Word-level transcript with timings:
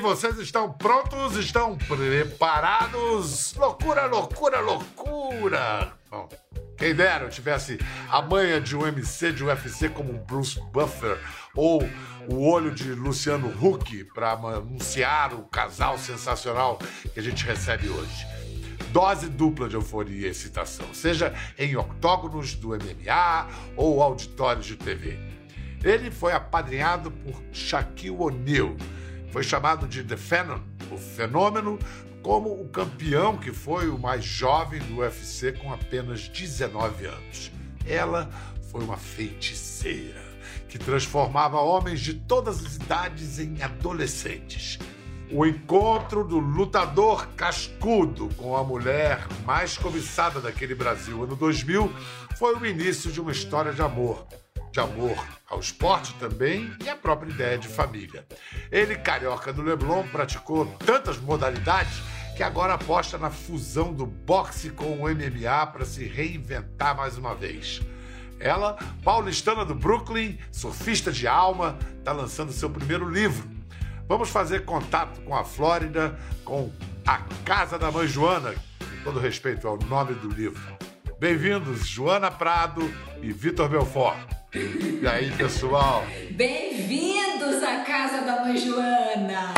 Vocês 0.00 0.38
estão 0.38 0.72
prontos? 0.72 1.36
Estão 1.36 1.76
preparados? 1.76 3.54
Loucura, 3.54 4.06
loucura, 4.06 4.60
loucura! 4.60 5.92
Bom, 6.10 6.28
quem 6.76 6.94
dera 6.94 7.24
eu 7.24 7.30
tivesse 7.30 7.78
a 8.10 8.20
manha 8.20 8.60
de 8.60 8.76
um 8.76 8.86
MC 8.86 9.32
de 9.32 9.42
UFC 9.42 9.88
como 9.88 10.12
Bruce 10.12 10.60
Buffer 10.72 11.18
ou 11.54 11.82
o 12.30 12.48
olho 12.48 12.70
de 12.70 12.92
Luciano 12.92 13.48
Huck 13.48 14.04
para 14.14 14.32
anunciar 14.32 15.32
o 15.32 15.44
casal 15.44 15.96
sensacional 15.98 16.78
que 17.12 17.18
a 17.18 17.22
gente 17.22 17.44
recebe 17.44 17.88
hoje. 17.88 18.26
Dose 18.92 19.28
dupla 19.28 19.68
de 19.68 19.76
euforia 19.76 20.26
e 20.26 20.30
excitação, 20.30 20.92
seja 20.92 21.34
em 21.58 21.76
octógonos 21.76 22.54
do 22.54 22.68
MMA 22.68 23.48
ou 23.76 24.02
auditórios 24.02 24.66
de 24.66 24.76
TV. 24.76 25.18
Ele 25.82 26.10
foi 26.10 26.32
apadrinhado 26.32 27.10
por 27.10 27.42
Shaquille 27.52 28.16
O'Neal. 28.16 28.76
Foi 29.30 29.42
chamado 29.42 29.86
de 29.86 30.02
The 30.02 30.16
Phenom, 30.16 30.60
o 30.90 30.96
fenômeno, 30.96 31.78
como 32.22 32.60
o 32.60 32.68
campeão 32.68 33.36
que 33.36 33.52
foi 33.52 33.88
o 33.88 33.98
mais 33.98 34.24
jovem 34.24 34.80
do 34.80 34.98
UFC 34.98 35.52
com 35.52 35.72
apenas 35.72 36.28
19 36.28 37.06
anos. 37.06 37.52
Ela 37.86 38.30
foi 38.70 38.82
uma 38.82 38.96
feiticeira 38.96 40.22
que 40.68 40.78
transformava 40.78 41.58
homens 41.60 42.00
de 42.00 42.14
todas 42.14 42.64
as 42.64 42.76
idades 42.76 43.38
em 43.38 43.62
adolescentes. 43.62 44.78
O 45.30 45.44
encontro 45.44 46.24
do 46.24 46.38
lutador 46.38 47.26
cascudo 47.36 48.30
com 48.36 48.56
a 48.56 48.64
mulher 48.64 49.26
mais 49.44 49.76
cobiçada 49.76 50.40
daquele 50.40 50.74
Brasil, 50.74 51.22
ano 51.22 51.36
2000, 51.36 51.92
foi 52.36 52.56
o 52.56 52.64
início 52.64 53.12
de 53.12 53.20
uma 53.20 53.32
história 53.32 53.72
de 53.72 53.82
amor 53.82 54.26
amor 54.78 55.16
ao 55.48 55.60
esporte 55.60 56.14
também 56.14 56.72
e 56.84 56.88
à 56.88 56.96
própria 56.96 57.30
ideia 57.30 57.58
de 57.58 57.68
família. 57.68 58.26
Ele, 58.70 58.96
carioca 58.96 59.52
do 59.52 59.62
Leblon, 59.62 60.06
praticou 60.08 60.66
tantas 60.84 61.18
modalidades 61.18 62.02
que 62.36 62.42
agora 62.42 62.74
aposta 62.74 63.18
na 63.18 63.30
fusão 63.30 63.92
do 63.92 64.06
boxe 64.06 64.70
com 64.70 65.02
o 65.02 65.08
MMA 65.08 65.66
para 65.72 65.84
se 65.84 66.04
reinventar 66.04 66.96
mais 66.96 67.18
uma 67.18 67.34
vez. 67.34 67.80
Ela, 68.38 68.78
paulistana 69.02 69.64
do 69.64 69.74
Brooklyn, 69.74 70.38
surfista 70.52 71.10
de 71.10 71.26
alma, 71.26 71.76
está 71.98 72.12
lançando 72.12 72.52
seu 72.52 72.70
primeiro 72.70 73.08
livro. 73.08 73.48
Vamos 74.06 74.30
fazer 74.30 74.64
contato 74.64 75.20
com 75.22 75.34
a 75.34 75.44
Flórida, 75.44 76.18
com 76.44 76.72
A 77.04 77.18
Casa 77.44 77.78
da 77.78 77.90
Mãe 77.90 78.06
Joana, 78.06 78.54
com 78.54 79.02
todo 79.04 79.18
respeito 79.18 79.66
ao 79.66 79.76
nome 79.76 80.14
do 80.14 80.28
livro. 80.28 80.62
Bem-vindos, 81.18 81.86
Joana 81.88 82.30
Prado 82.30 82.82
e 83.20 83.32
Vitor 83.32 83.68
Belfort. 83.68 84.37
E 84.54 85.06
aí, 85.06 85.30
pessoal? 85.36 86.06
Bem-vindos 86.30 87.62
à 87.62 87.80
casa 87.80 88.22
da 88.22 88.40
mãe 88.40 88.56
Joana, 88.56 89.52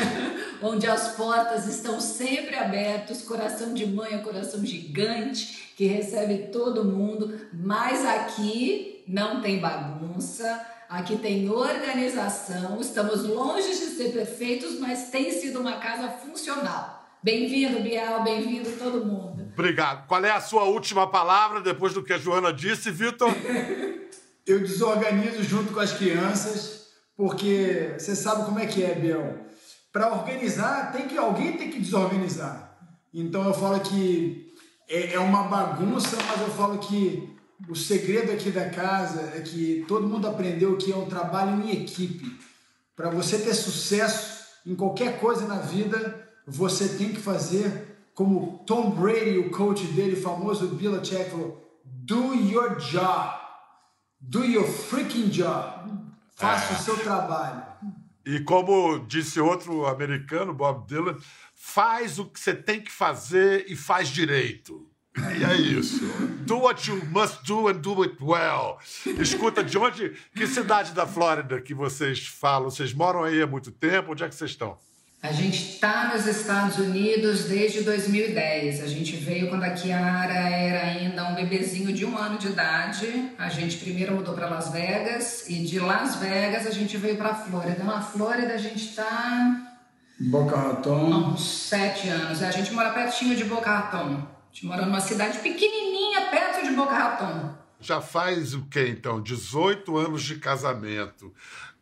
onde 0.62 0.86
as 0.86 1.14
portas 1.14 1.66
estão 1.66 2.00
sempre 2.00 2.56
abertas, 2.56 3.20
coração 3.20 3.74
de 3.74 3.86
mãe 3.86 4.14
é 4.14 4.18
coração 4.18 4.64
gigante 4.64 5.74
que 5.76 5.84
recebe 5.84 6.48
todo 6.50 6.86
mundo, 6.86 7.38
mas 7.52 8.02
aqui 8.06 9.04
não 9.06 9.42
tem 9.42 9.58
bagunça, 9.58 10.66
aqui 10.88 11.18
tem 11.18 11.50
organização, 11.50 12.80
estamos 12.80 13.22
longe 13.24 13.68
de 13.68 13.86
ser 13.94 14.10
perfeitos, 14.10 14.80
mas 14.80 15.10
tem 15.10 15.30
sido 15.32 15.60
uma 15.60 15.76
casa 15.76 16.08
funcional. 16.08 17.14
Bem-vindo, 17.22 17.80
Bial, 17.80 18.24
bem-vindo 18.24 18.70
todo 18.78 19.04
mundo. 19.04 19.52
Obrigado. 19.52 20.06
Qual 20.06 20.24
é 20.24 20.30
a 20.30 20.40
sua 20.40 20.64
última 20.64 21.06
palavra 21.06 21.60
depois 21.60 21.92
do 21.92 22.02
que 22.02 22.14
a 22.14 22.18
Joana 22.18 22.50
disse, 22.50 22.90
Vitor? 22.90 23.28
eu 24.50 24.60
desorganizo 24.60 25.42
junto 25.42 25.72
com 25.72 25.80
as 25.80 25.92
crianças, 25.92 26.88
porque 27.16 27.94
você 27.98 28.14
sabe 28.16 28.44
como 28.44 28.58
é 28.58 28.66
que 28.66 28.82
é, 28.82 28.94
Biel. 28.94 29.46
Para 29.92 30.12
organizar, 30.12 30.92
tem 30.92 31.08
que 31.08 31.18
alguém 31.18 31.56
tem 31.56 31.70
que 31.70 31.80
desorganizar. 31.80 32.78
Então 33.12 33.44
eu 33.44 33.54
falo 33.54 33.80
que 33.80 34.54
é, 34.88 35.14
é 35.14 35.18
uma 35.18 35.44
bagunça, 35.44 36.16
mas 36.28 36.40
eu 36.40 36.50
falo 36.54 36.78
que 36.78 37.28
o 37.68 37.74
segredo 37.74 38.32
aqui 38.32 38.50
da 38.50 38.70
casa 38.70 39.32
é 39.36 39.40
que 39.40 39.84
todo 39.86 40.06
mundo 40.06 40.26
aprendeu 40.26 40.76
que 40.76 40.92
é 40.92 40.96
um 40.96 41.06
trabalho 41.06 41.62
em 41.62 41.82
equipe. 41.82 42.38
Para 42.96 43.10
você 43.10 43.38
ter 43.38 43.54
sucesso 43.54 44.44
em 44.66 44.74
qualquer 44.74 45.20
coisa 45.20 45.46
na 45.46 45.58
vida, 45.58 46.28
você 46.46 46.88
tem 46.88 47.12
que 47.12 47.20
fazer 47.20 47.90
como 48.14 48.62
Tom 48.66 48.90
Brady, 48.90 49.38
o 49.38 49.50
coach 49.50 49.84
dele, 49.88 50.16
famoso 50.16 50.66
Bill 50.68 50.92
Belichick, 50.92 51.30
falou: 51.30 51.80
do 51.84 52.34
your 52.34 52.76
job. 52.76 53.40
Do 54.20 54.44
your 54.44 54.66
freaking 54.66 55.28
job. 55.28 55.90
Faça 56.36 56.74
é. 56.74 56.76
o 56.76 56.80
seu 56.80 56.96
trabalho. 56.98 57.62
E 58.24 58.40
como 58.40 59.04
disse 59.06 59.40
outro 59.40 59.86
americano, 59.86 60.52
Bob 60.52 60.86
Dylan, 60.86 61.16
faz 61.54 62.18
o 62.18 62.26
que 62.26 62.38
você 62.38 62.54
tem 62.54 62.80
que 62.80 62.92
fazer 62.92 63.64
e 63.68 63.74
faz 63.74 64.08
direito. 64.08 64.90
E 65.16 65.44
é 65.44 65.56
isso. 65.56 66.06
Do 66.46 66.58
what 66.58 66.88
you 66.88 67.04
must 67.06 67.44
do 67.44 67.68
and 67.68 67.78
do 67.78 68.02
it 68.02 68.16
well. 68.22 68.78
Escuta, 69.18 69.64
de 69.64 69.76
onde, 69.76 70.10
que 70.34 70.46
cidade 70.46 70.92
da 70.92 71.06
Flórida 71.06 71.60
que 71.60 71.74
vocês 71.74 72.26
falam? 72.26 72.70
Vocês 72.70 72.92
moram 72.92 73.24
aí 73.24 73.42
há 73.42 73.46
muito 73.46 73.72
tempo? 73.72 74.12
Onde 74.12 74.22
é 74.22 74.28
que 74.28 74.34
vocês 74.34 74.52
estão? 74.52 74.78
A 75.22 75.32
gente 75.32 75.74
está 75.74 76.10
nos 76.14 76.26
Estados 76.26 76.78
Unidos 76.78 77.44
desde 77.44 77.82
2010. 77.82 78.82
A 78.82 78.86
gente 78.86 79.16
veio 79.16 79.50
quando 79.50 79.64
a 79.64 79.70
Kiara 79.70 80.32
era 80.32 80.80
ainda 80.80 81.28
um 81.28 81.34
bebezinho 81.34 81.92
de 81.92 82.06
um 82.06 82.16
ano 82.16 82.38
de 82.38 82.48
idade. 82.48 83.30
A 83.38 83.50
gente 83.50 83.76
primeiro 83.76 84.14
mudou 84.14 84.32
para 84.32 84.48
Las 84.48 84.72
Vegas 84.72 85.46
e 85.46 85.62
de 85.62 85.78
Las 85.78 86.16
Vegas 86.16 86.66
a 86.66 86.70
gente 86.70 86.96
veio 86.96 87.18
para 87.18 87.34
Flórida. 87.34 87.84
Na 87.84 88.00
Flórida 88.00 88.54
a 88.54 88.56
gente 88.56 88.82
está. 88.82 89.76
Boca 90.18 90.56
Raton. 90.56 91.12
Há 91.12 91.18
uns 91.28 91.66
sete 91.68 92.08
anos. 92.08 92.42
A 92.42 92.50
gente 92.50 92.72
mora 92.72 92.88
pertinho 92.88 93.36
de 93.36 93.44
Boca 93.44 93.70
Raton. 93.70 94.26
A 94.26 94.54
gente 94.54 94.64
mora 94.64 94.86
numa 94.86 95.00
cidade 95.00 95.38
pequenininha 95.40 96.30
perto 96.30 96.64
de 96.66 96.70
Boca 96.72 96.94
Raton. 96.94 97.54
Já 97.78 98.00
faz 98.00 98.54
o 98.54 98.62
que 98.62 98.88
então? 98.88 99.20
18 99.20 99.98
anos 99.98 100.22
de 100.22 100.36
casamento. 100.36 101.30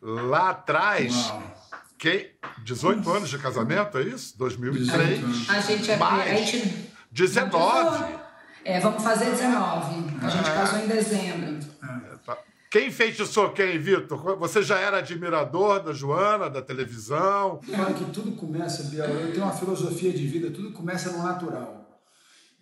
Lá 0.01 0.49
atrás. 0.49 1.29
Uau 1.29 1.68
quem? 1.99 2.27
18 2.63 3.11
anos 3.11 3.29
de 3.29 3.37
casamento, 3.37 3.97
é 3.97 4.03
isso? 4.03 4.37
2003. 4.37 5.49
A 5.49 5.59
gente 5.59 5.91
é. 5.91 5.97
Mais. 5.97 6.31
A 6.31 6.35
gente... 6.35 6.89
19. 7.11 8.15
É, 8.63 8.79
vamos 8.79 9.03
fazer 9.03 9.25
19. 9.31 10.25
A 10.25 10.29
gente 10.29 10.49
é. 10.49 10.53
casou 10.53 10.79
em 10.79 10.87
dezembro. 10.87 11.59
É, 11.83 12.15
tá. 12.25 12.37
Quem 12.71 12.89
feitiçou 12.89 13.49
quem, 13.49 13.77
Vitor? 13.79 14.37
Você 14.37 14.63
já 14.63 14.79
era 14.79 14.99
admirador 14.99 15.83
da 15.83 15.91
Joana, 15.91 16.49
da 16.49 16.61
televisão? 16.61 17.59
Fala 17.63 17.93
que 17.93 18.05
tudo 18.05 18.31
começa, 18.33 18.83
Biel. 18.83 19.05
Eu 19.05 19.31
tenho 19.33 19.43
uma 19.43 19.53
filosofia 19.53 20.13
de 20.13 20.25
vida, 20.25 20.51
tudo 20.51 20.71
começa 20.71 21.11
no 21.11 21.23
natural. 21.23 21.99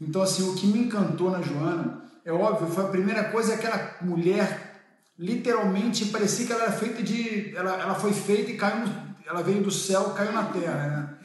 Então, 0.01 0.21
assim, 0.21 0.49
o 0.49 0.55
que 0.55 0.65
me 0.65 0.79
encantou 0.79 1.29
na 1.29 1.41
Joana, 1.41 2.03
é 2.25 2.31
óbvio, 2.31 2.67
foi 2.67 2.85
a 2.85 2.87
primeira 2.87 3.25
coisa 3.25 3.53
aquela 3.53 3.97
mulher, 4.01 4.81
literalmente, 5.19 6.05
parecia 6.05 6.45
que 6.47 6.53
ela 6.53 6.63
era 6.63 6.71
feita 6.71 7.03
de. 7.03 7.55
Ela, 7.55 7.81
ela 7.81 7.95
foi 7.95 8.13
feita 8.13 8.51
e 8.51 8.57
caiu 8.57 8.87
no, 8.87 9.06
ela 9.27 9.43
veio 9.43 9.61
do 9.61 9.69
céu, 9.69 10.11
caiu 10.11 10.31
na 10.31 10.45
terra, 10.45 10.87
né? 10.87 11.17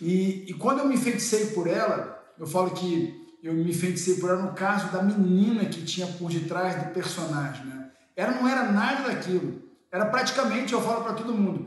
E, 0.00 0.50
e 0.50 0.54
quando 0.54 0.80
eu 0.80 0.88
me 0.88 0.94
enfeiticei 0.94 1.46
por 1.46 1.68
ela, 1.68 2.20
eu 2.38 2.46
falo 2.46 2.72
que 2.72 3.26
eu 3.42 3.54
me 3.54 3.70
enfeiticei 3.70 4.16
por 4.16 4.30
ela 4.30 4.42
no 4.42 4.52
caso 4.52 4.90
da 4.90 5.02
menina 5.02 5.64
que 5.64 5.84
tinha 5.84 6.06
por 6.06 6.30
detrás 6.30 6.82
do 6.82 6.92
personagem, 6.92 7.64
né? 7.66 7.90
Ela 8.16 8.32
não 8.32 8.48
era 8.48 8.72
nada 8.72 9.08
daquilo. 9.08 9.62
Era 9.90 10.06
praticamente, 10.06 10.72
eu 10.72 10.82
falo 10.82 11.02
para 11.02 11.14
todo 11.14 11.32
mundo, 11.32 11.66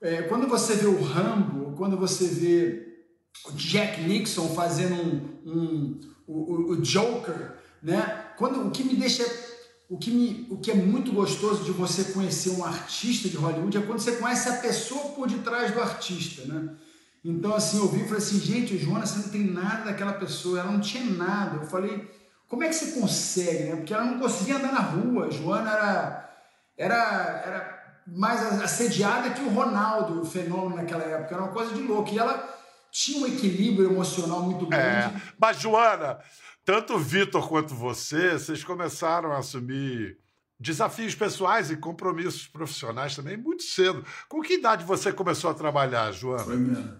é, 0.00 0.22
quando 0.22 0.46
você 0.46 0.74
vê 0.74 0.86
o 0.86 1.02
Rambo, 1.02 1.74
quando 1.76 1.96
você 1.96 2.26
vê 2.26 2.86
o 3.46 3.52
Jack 3.52 4.02
Nixon 4.02 4.48
fazendo 4.54 4.94
um, 4.94 5.50
um 5.50 6.00
o, 6.26 6.72
o, 6.72 6.82
Joker, 6.82 7.54
né? 7.82 8.24
Quando 8.36 8.66
o 8.66 8.70
que 8.70 8.84
me 8.84 8.94
deixa 8.94 9.24
o 9.88 9.96
que, 9.96 10.10
me, 10.10 10.46
o 10.50 10.58
que 10.58 10.70
é 10.70 10.74
muito 10.74 11.12
gostoso 11.12 11.62
de 11.62 11.70
você 11.70 12.12
conhecer 12.12 12.50
um 12.50 12.64
artista 12.64 13.28
de 13.28 13.36
Hollywood 13.36 13.78
é 13.78 13.82
quando 13.82 14.00
você 14.00 14.16
conhece 14.16 14.48
a 14.48 14.56
pessoa 14.56 15.12
por 15.12 15.28
detrás 15.28 15.72
do 15.72 15.80
artista, 15.80 16.44
né? 16.44 16.74
Então, 17.24 17.54
assim, 17.54 17.78
eu 17.78 17.88
vi 17.88 18.02
e 18.02 18.04
falei 18.04 18.18
assim, 18.18 18.40
gente, 18.40 18.78
Joana, 18.78 19.04
você 19.04 19.18
não 19.18 19.28
tem 19.28 19.44
nada 19.44 19.84
daquela 19.84 20.12
pessoa, 20.12 20.60
ela 20.60 20.70
não 20.70 20.80
tinha 20.80 21.04
nada. 21.04 21.56
Eu 21.56 21.66
falei, 21.66 22.08
como 22.48 22.62
é 22.62 22.68
que 22.68 22.74
você 22.74 23.00
consegue, 23.00 23.64
né? 23.64 23.76
Porque 23.76 23.92
ela 23.92 24.04
não 24.04 24.18
conseguia 24.20 24.56
andar 24.56 24.72
na 24.72 24.80
rua, 24.80 25.26
a 25.26 25.30
Joana 25.30 25.70
era, 25.70 26.30
era, 26.76 27.42
era 27.44 27.76
mais 28.06 28.62
assediada 28.62 29.30
que 29.30 29.42
o 29.42 29.48
Ronaldo, 29.48 30.22
o 30.22 30.24
fenômeno 30.24 30.76
naquela 30.76 31.02
época, 31.02 31.34
era 31.34 31.42
uma 31.42 31.52
coisa 31.52 31.74
de 31.74 31.82
louco. 31.82 32.12
E 32.12 32.18
ela 32.18 32.48
tinha 32.92 33.20
um 33.20 33.26
equilíbrio 33.26 33.90
emocional 33.90 34.42
muito 34.42 34.64
é, 34.66 34.68
grande. 34.68 35.16
É, 35.16 35.20
mas, 35.38 35.60
Joana, 35.60 36.18
tanto 36.66 36.94
o 36.94 36.98
Vitor 36.98 37.48
quanto 37.48 37.74
você, 37.76 38.32
vocês 38.32 38.64
começaram 38.64 39.30
a 39.30 39.38
assumir 39.38 40.18
desafios 40.58 41.14
pessoais 41.14 41.70
e 41.70 41.76
compromissos 41.76 42.48
profissionais 42.48 43.14
também 43.14 43.36
muito 43.36 43.62
cedo. 43.62 44.04
Com 44.28 44.42
que 44.42 44.54
idade 44.54 44.84
você 44.84 45.12
começou 45.12 45.48
a 45.48 45.54
trabalhar, 45.54 46.10
Joana? 46.10 46.42
Foi 46.42 46.56
mesmo. 46.56 46.92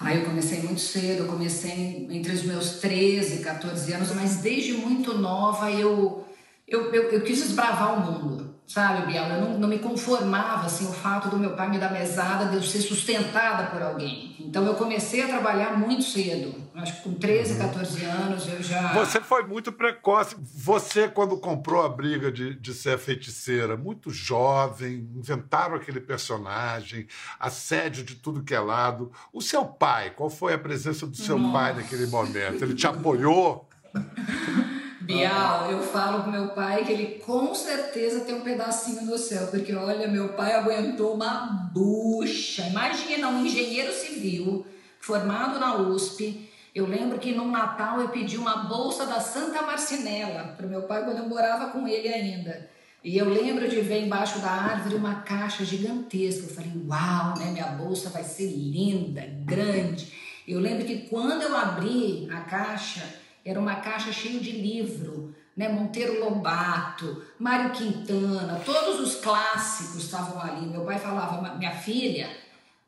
Ah, 0.00 0.14
eu 0.14 0.24
comecei 0.24 0.62
muito 0.62 0.80
cedo, 0.80 1.24
eu 1.24 1.26
comecei 1.26 2.08
entre 2.10 2.32
os 2.32 2.42
meus 2.42 2.80
13 2.80 3.40
e 3.40 3.44
14 3.44 3.92
anos, 3.92 4.12
mas 4.14 4.38
desde 4.38 4.72
muito 4.72 5.16
nova 5.16 5.70
eu, 5.70 6.26
eu, 6.66 6.92
eu, 6.92 7.10
eu 7.10 7.20
quis 7.22 7.38
desbravar 7.38 7.98
o 7.98 8.12
mundo 8.12 8.51
Sabe, 8.72 9.06
Biel, 9.06 9.24
eu 9.24 9.40
não, 9.42 9.58
não, 9.58 9.68
me 9.68 9.78
conformava 9.78 10.64
assim 10.64 10.88
o 10.88 10.92
fato 10.94 11.28
do 11.28 11.36
meu 11.36 11.54
pai 11.54 11.68
me 11.68 11.78
dar 11.78 11.92
mesada, 11.92 12.46
de 12.46 12.56
eu 12.56 12.62
ser 12.62 12.80
sustentada 12.80 13.66
por 13.66 13.82
alguém. 13.82 14.34
Então 14.40 14.64
eu 14.64 14.72
comecei 14.76 15.20
a 15.20 15.28
trabalhar 15.28 15.78
muito 15.78 16.02
cedo. 16.02 16.54
Acho 16.74 16.96
que 16.96 17.02
com 17.02 17.12
13, 17.12 17.58
14 17.58 18.02
uhum. 18.02 18.10
anos 18.10 18.48
eu 18.48 18.62
já. 18.62 18.94
Você 18.94 19.20
foi 19.20 19.42
muito 19.46 19.70
precoce. 19.72 20.34
Você, 20.40 21.06
quando 21.06 21.36
comprou 21.36 21.84
a 21.84 21.88
briga 21.90 22.32
de, 22.32 22.54
de 22.54 22.72
ser 22.72 22.96
feiticeira, 22.96 23.76
muito 23.76 24.08
jovem, 24.08 25.06
inventaram 25.16 25.74
aquele 25.74 26.00
personagem, 26.00 27.06
assédio 27.38 28.02
de 28.02 28.14
tudo 28.14 28.42
que 28.42 28.54
é 28.54 28.60
lado. 28.60 29.12
O 29.34 29.42
seu 29.42 29.66
pai, 29.66 30.12
qual 30.16 30.30
foi 30.30 30.54
a 30.54 30.58
presença 30.58 31.06
do 31.06 31.14
seu 31.14 31.38
Nossa. 31.38 31.52
pai 31.52 31.74
naquele 31.74 32.06
momento? 32.06 32.64
Ele 32.64 32.72
te 32.72 32.86
apoiou? 32.86 33.68
Bial, 35.02 35.70
eu 35.70 35.82
falo 35.82 36.22
pro 36.22 36.32
meu 36.32 36.48
pai 36.48 36.84
que 36.84 36.92
ele 36.92 37.06
com 37.24 37.54
certeza 37.54 38.20
tem 38.20 38.34
um 38.34 38.42
pedacinho 38.42 39.02
no 39.02 39.18
céu, 39.18 39.48
porque 39.48 39.74
olha, 39.74 40.06
meu 40.06 40.30
pai 40.30 40.52
aguentou 40.52 41.14
uma 41.14 41.70
bucha. 41.72 42.66
Imagina, 42.68 43.28
um 43.28 43.44
engenheiro 43.44 43.92
civil 43.92 44.66
formado 45.00 45.58
na 45.58 45.76
USP. 45.76 46.48
Eu 46.74 46.86
lembro 46.86 47.18
que 47.18 47.32
no 47.32 47.50
Natal 47.50 48.00
eu 48.00 48.08
pedi 48.08 48.38
uma 48.38 48.64
bolsa 48.64 49.04
da 49.04 49.20
Santa 49.20 49.62
Marcinela 49.62 50.54
para 50.56 50.66
meu 50.66 50.82
pai 50.82 51.04
quando 51.04 51.18
eu 51.18 51.28
morava 51.28 51.70
com 51.70 51.86
ele 51.86 52.08
ainda. 52.08 52.70
E 53.04 53.18
eu 53.18 53.28
lembro 53.28 53.68
de 53.68 53.80
ver 53.80 54.04
embaixo 54.04 54.38
da 54.38 54.50
árvore 54.50 54.94
uma 54.94 55.16
caixa 55.16 55.64
gigantesca. 55.64 56.46
Eu 56.46 56.54
falei, 56.54 56.72
uau, 56.86 57.36
né? 57.36 57.50
Minha 57.50 57.66
bolsa 57.72 58.08
vai 58.10 58.22
ser 58.22 58.46
linda, 58.46 59.22
grande. 59.44 60.12
Eu 60.46 60.60
lembro 60.60 60.84
que 60.84 61.08
quando 61.08 61.42
eu 61.42 61.56
abri 61.56 62.28
a 62.30 62.40
caixa, 62.42 63.02
era 63.44 63.58
uma 63.58 63.76
caixa 63.76 64.12
cheia 64.12 64.38
de 64.40 64.52
livro, 64.52 65.34
né? 65.56 65.68
Monteiro 65.68 66.20
Lobato, 66.20 67.22
Mário 67.38 67.70
Quintana, 67.70 68.60
todos 68.64 69.00
os 69.00 69.20
clássicos 69.20 70.04
estavam 70.04 70.40
ali. 70.40 70.66
Meu 70.66 70.84
pai 70.84 70.98
falava: 70.98 71.54
minha 71.56 71.72
filha, 71.72 72.30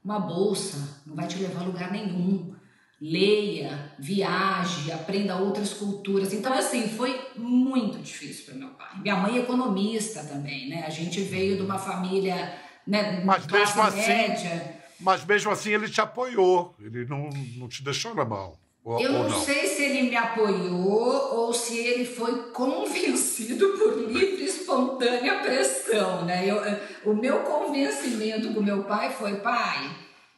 uma 0.05 0.19
bolsa 0.19 1.03
não 1.06 1.15
vai 1.15 1.27
te 1.27 1.39
levar 1.39 1.62
a 1.62 1.65
lugar 1.65 1.91
nenhum. 1.91 2.55
Leia, 3.01 3.93
viaje, 3.99 4.91
aprenda 4.91 5.37
outras 5.37 5.75
culturas. 5.75 6.33
Então, 6.33 6.55
assim, 6.55 6.89
foi 6.89 7.33
muito 7.37 7.99
difícil 7.99 8.47
para 8.47 8.55
meu 8.55 8.69
pai. 8.71 8.99
Minha 9.03 9.17
mãe 9.17 9.37
é 9.37 9.41
economista 9.41 10.25
também, 10.25 10.71
né? 10.71 10.85
A 10.87 10.91
gente 10.91 11.21
veio 11.21 11.56
de 11.56 11.62
uma 11.62 11.79
família, 11.79 12.56
né, 12.87 13.23
mas 13.23 13.47
mesmo 13.47 13.83
assim, 13.83 14.09
média. 14.09 14.81
Mas 15.01 15.25
mesmo 15.25 15.51
assim 15.51 15.71
ele 15.73 15.89
te 15.89 16.01
apoiou, 16.01 16.75
ele 16.81 17.05
não, 17.05 17.29
não 17.56 17.69
te 17.69 17.83
deixou 17.83 18.15
na 18.15 18.25
mão. 18.25 18.56
Ou, 18.84 19.00
eu 19.00 19.10
não, 19.10 19.28
não, 19.31 19.40
sei 19.40 19.66
se 19.66 19.82
ele 19.82 20.10
me 20.10 20.16
apoiou 20.16 21.34
ou 21.34 21.54
se 21.54 21.78
ele 21.78 22.04
foi 22.04 22.50
convencido 22.52 23.70
por 23.78 23.96
livre 23.96 24.42
e 24.42 24.44
espontânea 24.44 25.38
pressão, 25.38 26.26
né? 26.26 26.44
Eu, 26.46 26.62
eh, 26.62 26.78
o 27.02 27.14
meu 27.14 27.38
convencimento 27.40 28.52
com 28.52 28.60
meu 28.60 28.84
pai 28.84 29.10
foi, 29.10 29.36
pai, 29.36 29.90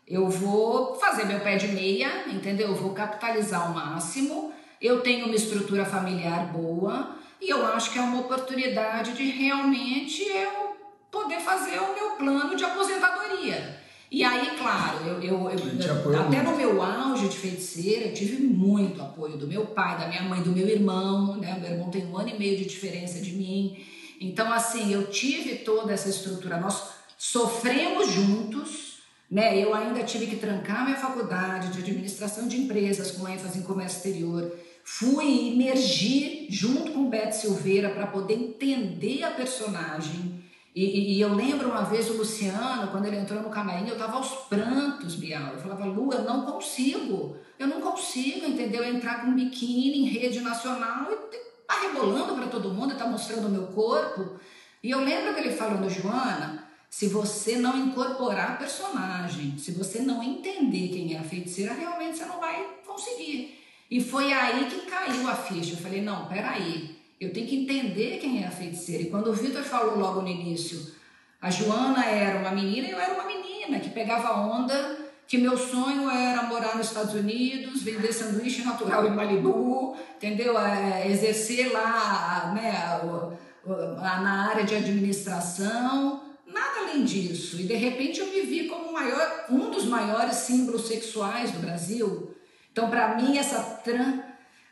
eu 0.07 0.29
vou 0.29 0.95
fazer 0.95 1.25
meu 1.25 1.41
pé 1.41 1.57
de 1.57 1.67
meia, 1.69 2.29
entendeu? 2.29 2.69
Eu 2.69 2.77
vou 2.77 2.95
capitalizar 2.95 3.63
ao 3.67 3.75
máximo, 3.75 4.53
eu 4.81 5.01
tenho 5.01 5.27
uma 5.27 5.35
estrutura 5.35 5.85
familiar 5.85 6.47
boa 6.53 7.17
e 7.41 7.51
eu 7.51 7.67
acho 7.67 7.93
que 7.93 7.99
é 7.99 8.03
uma 8.03 8.21
oportunidade 8.21 9.13
de 9.15 9.25
realmente 9.25 10.23
eu 10.23 10.77
poder 11.11 11.41
fazer 11.41 11.81
o 11.81 11.95
meu 11.95 12.11
plano 12.11 12.55
de 12.55 12.65
aposentadoria. 12.65 13.76
E 14.17 14.25
aí, 14.25 14.57
claro, 14.57 15.05
eu, 15.09 15.21
eu, 15.21 15.51
eu 15.51 16.21
até 16.23 16.43
no 16.43 16.57
meu 16.57 16.81
auge 16.81 17.29
de 17.29 17.37
feiticeira, 17.37 18.07
eu 18.07 18.15
tive 18.15 18.43
muito 18.43 19.03
apoio 19.03 19.37
do 19.37 19.47
meu 19.47 19.67
pai, 19.67 19.99
da 19.99 20.09
minha 20.09 20.23
mãe, 20.23 20.41
do 20.41 20.53
meu 20.53 20.67
irmão, 20.67 21.37
né? 21.37 21.59
Meu 21.61 21.73
irmão 21.73 21.91
tem 21.91 22.07
um 22.07 22.17
ano 22.17 22.31
e 22.31 22.39
meio 22.39 22.57
de 22.57 22.65
diferença 22.65 23.21
de 23.21 23.33
mim. 23.33 23.77
Então, 24.19 24.51
assim, 24.51 24.91
eu 24.91 25.11
tive 25.11 25.57
toda 25.57 25.93
essa 25.93 26.09
estrutura. 26.09 26.59
Nós 26.59 26.93
sofremos 27.19 28.11
juntos, 28.11 29.01
né? 29.31 29.63
Eu 29.63 29.75
ainda 29.75 30.03
tive 30.03 30.29
que 30.29 30.37
trancar 30.37 30.87
minha 30.87 30.97
faculdade 30.97 31.73
de 31.73 31.81
administração 31.81 32.49
de 32.49 32.57
empresas 32.57 33.11
com 33.11 33.29
ênfase 33.29 33.59
em 33.59 33.63
comércio 33.65 33.99
exterior. 33.99 34.51
Fui 34.83 35.53
imergir 35.53 36.47
junto 36.49 36.93
com 36.93 37.11
Beth 37.11 37.33
Silveira 37.33 37.91
para 37.91 38.07
poder 38.07 38.33
entender 38.33 39.25
a 39.25 39.33
personagem 39.33 40.46
e, 40.79 41.15
e, 41.15 41.21
eu 41.23 41.35
lembro 41.35 41.71
uma 41.71 41.85
vez 41.85 42.11
o 42.11 42.19
Luciano, 42.19 42.91
quando 42.91 43.07
ele 43.07 43.17
entrou 43.17 43.41
no 43.41 43.49
camarim, 43.49 43.89
eu 43.89 43.95
estava 43.95 44.19
aos 44.19 44.29
prantos, 44.47 45.15
Bial. 45.15 45.55
Eu 45.55 45.59
falava, 45.59 45.87
Lu, 45.87 46.13
eu 46.13 46.23
não 46.23 46.45
consigo. 46.45 47.35
Eu 47.59 47.67
não 47.67 47.81
consigo, 47.81 48.45
entendeu? 48.45 48.85
Entrar 48.85 49.25
com 49.25 49.35
biquíni 49.35 50.01
em 50.01 50.05
rede 50.05 50.41
nacional 50.41 51.11
e 51.11 51.17
tá 51.67 51.81
rebolando 51.81 52.35
para 52.35 52.49
todo 52.49 52.75
mundo, 52.75 52.95
tá 52.95 53.07
mostrando 53.07 53.47
o 53.47 53.51
meu 53.51 53.69
corpo. 53.69 54.39
E 54.83 54.91
eu 54.91 55.01
lembro 55.01 55.33
que 55.33 55.41
ele 55.41 55.57
falou 55.57 55.81
no 55.81 55.89
Joana, 55.89 56.69
se 56.91 57.09
você 57.09 57.57
não 57.57 57.79
incorporar 57.79 58.59
personagem, 58.59 59.57
se 59.57 59.73
você 59.73 60.01
não 60.01 60.23
entender 60.23 60.89
quem 60.89 61.15
é 61.15 61.19
a 61.19 61.25
feiticeira, 61.25 61.73
realmente 61.73 62.19
você 62.19 62.27
não 62.27 62.39
vai 62.39 62.67
conseguir. 62.87 63.65
E 63.91 63.99
foi 64.03 64.31
aí 64.31 64.67
que 64.67 64.85
caiu 64.85 65.27
a 65.27 65.35
ficha. 65.35 65.73
Eu 65.73 65.79
falei, 65.79 66.03
não, 66.03 66.27
peraí. 66.27 66.96
Eu 67.21 67.33
tenho 67.33 67.47
que 67.47 67.57
entender 67.57 68.19
quem 68.19 68.43
é 68.43 68.47
a 68.47 68.51
feiticeira. 68.51 69.03
E 69.03 69.11
quando 69.11 69.29
o 69.29 69.33
Vitor 69.33 69.63
falou 69.63 69.99
logo 69.99 70.21
no 70.21 70.29
início, 70.29 70.95
a 71.41 71.51
Joana 71.51 72.05
era 72.05 72.39
uma 72.39 72.51
menina 72.51 72.89
e 72.89 72.91
eu 72.91 73.01
era 73.01 73.15
uma 73.15 73.25
menina 73.25 73.81
que 73.81 73.91
pegava 73.91 74.33
onda, 74.33 74.99
que 75.27 75.39
meu 75.39 75.57
sonho 75.57 76.11
era 76.11 76.43
morar 76.43 76.77
nos 76.77 76.89
Estados 76.89 77.15
Unidos, 77.15 77.83
vender 77.83 78.13
sanduíche 78.13 78.63
natural 78.63 79.07
em 79.07 79.11
Malibu, 79.11 79.97
entendeu? 80.17 80.59
É, 80.59 81.11
exercer 81.11 81.73
lá 81.73 82.53
né, 82.55 83.01
na 83.67 84.51
área 84.51 84.65
de 84.65 84.75
administração, 84.75 86.23
nada 86.47 86.81
além 86.81 87.05
disso. 87.05 87.61
E 87.61 87.65
de 87.65 87.75
repente 87.75 88.21
eu 88.21 88.27
me 88.27 88.43
vi 88.43 88.69
como 88.69 88.93
maior, 88.93 89.47
um 89.51 89.71
dos 89.71 89.87
maiores 89.87 90.37
símbolos 90.37 90.87
sexuais 90.87 91.51
do 91.51 91.61
Brasil. 91.61 92.35
Então, 92.71 92.91
para 92.91 93.17
mim, 93.17 93.39
essa 93.39 93.59
trans 93.83 94.21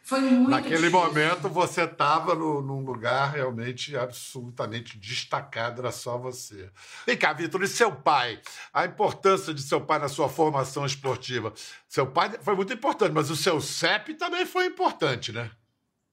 foi 0.05 0.21
muito 0.21 0.51
Naquele 0.51 0.77
difícil. 0.77 1.01
momento 1.01 1.49
você 1.49 1.85
estava 1.85 2.35
num 2.35 2.85
lugar 2.85 3.33
realmente 3.33 3.97
absolutamente 3.97 4.99
destacado, 4.99 5.81
era 5.81 5.91
só 5.91 6.19
você. 6.19 6.71
Vem 7.07 7.17
cá, 7.17 7.33
Vitor, 7.33 7.63
e 7.63 7.67
seu 7.67 7.91
pai? 7.91 8.39
A 8.73 8.85
importância 8.85 9.55
de 9.55 9.63
seu 9.63 9.81
pai 9.81 9.99
na 9.99 10.09
sua 10.09 10.29
formação 10.29 10.85
esportiva. 10.85 11.55
Seu 11.89 12.07
pai 12.07 12.39
foi 12.43 12.55
muito 12.55 12.73
importante, 12.75 13.13
mas 13.13 13.31
o 13.31 13.37
seu 13.37 13.59
CEP 13.63 14.13
também 14.15 14.45
foi 14.45 14.67
importante, 14.67 15.33
né? 15.33 15.51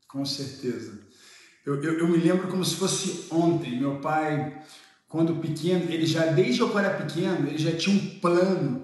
Com 0.08 0.24
certeza. 0.24 0.98
Eu, 1.66 1.84
eu, 1.84 2.00
eu 2.00 2.08
me 2.08 2.18
lembro 2.18 2.48
como 2.48 2.64
se 2.64 2.78
fosse 2.78 3.28
ontem. 3.30 3.78
Meu 3.78 4.00
pai, 4.00 4.64
quando 5.06 5.36
pequeno, 5.36 5.92
ele 5.92 6.06
já, 6.06 6.28
desde 6.28 6.62
eu 6.62 6.80
era 6.80 6.92
pequeno, 6.92 7.46
ele 7.46 7.58
já 7.58 7.76
tinha 7.76 7.94
um 7.94 8.20
plano 8.22 8.81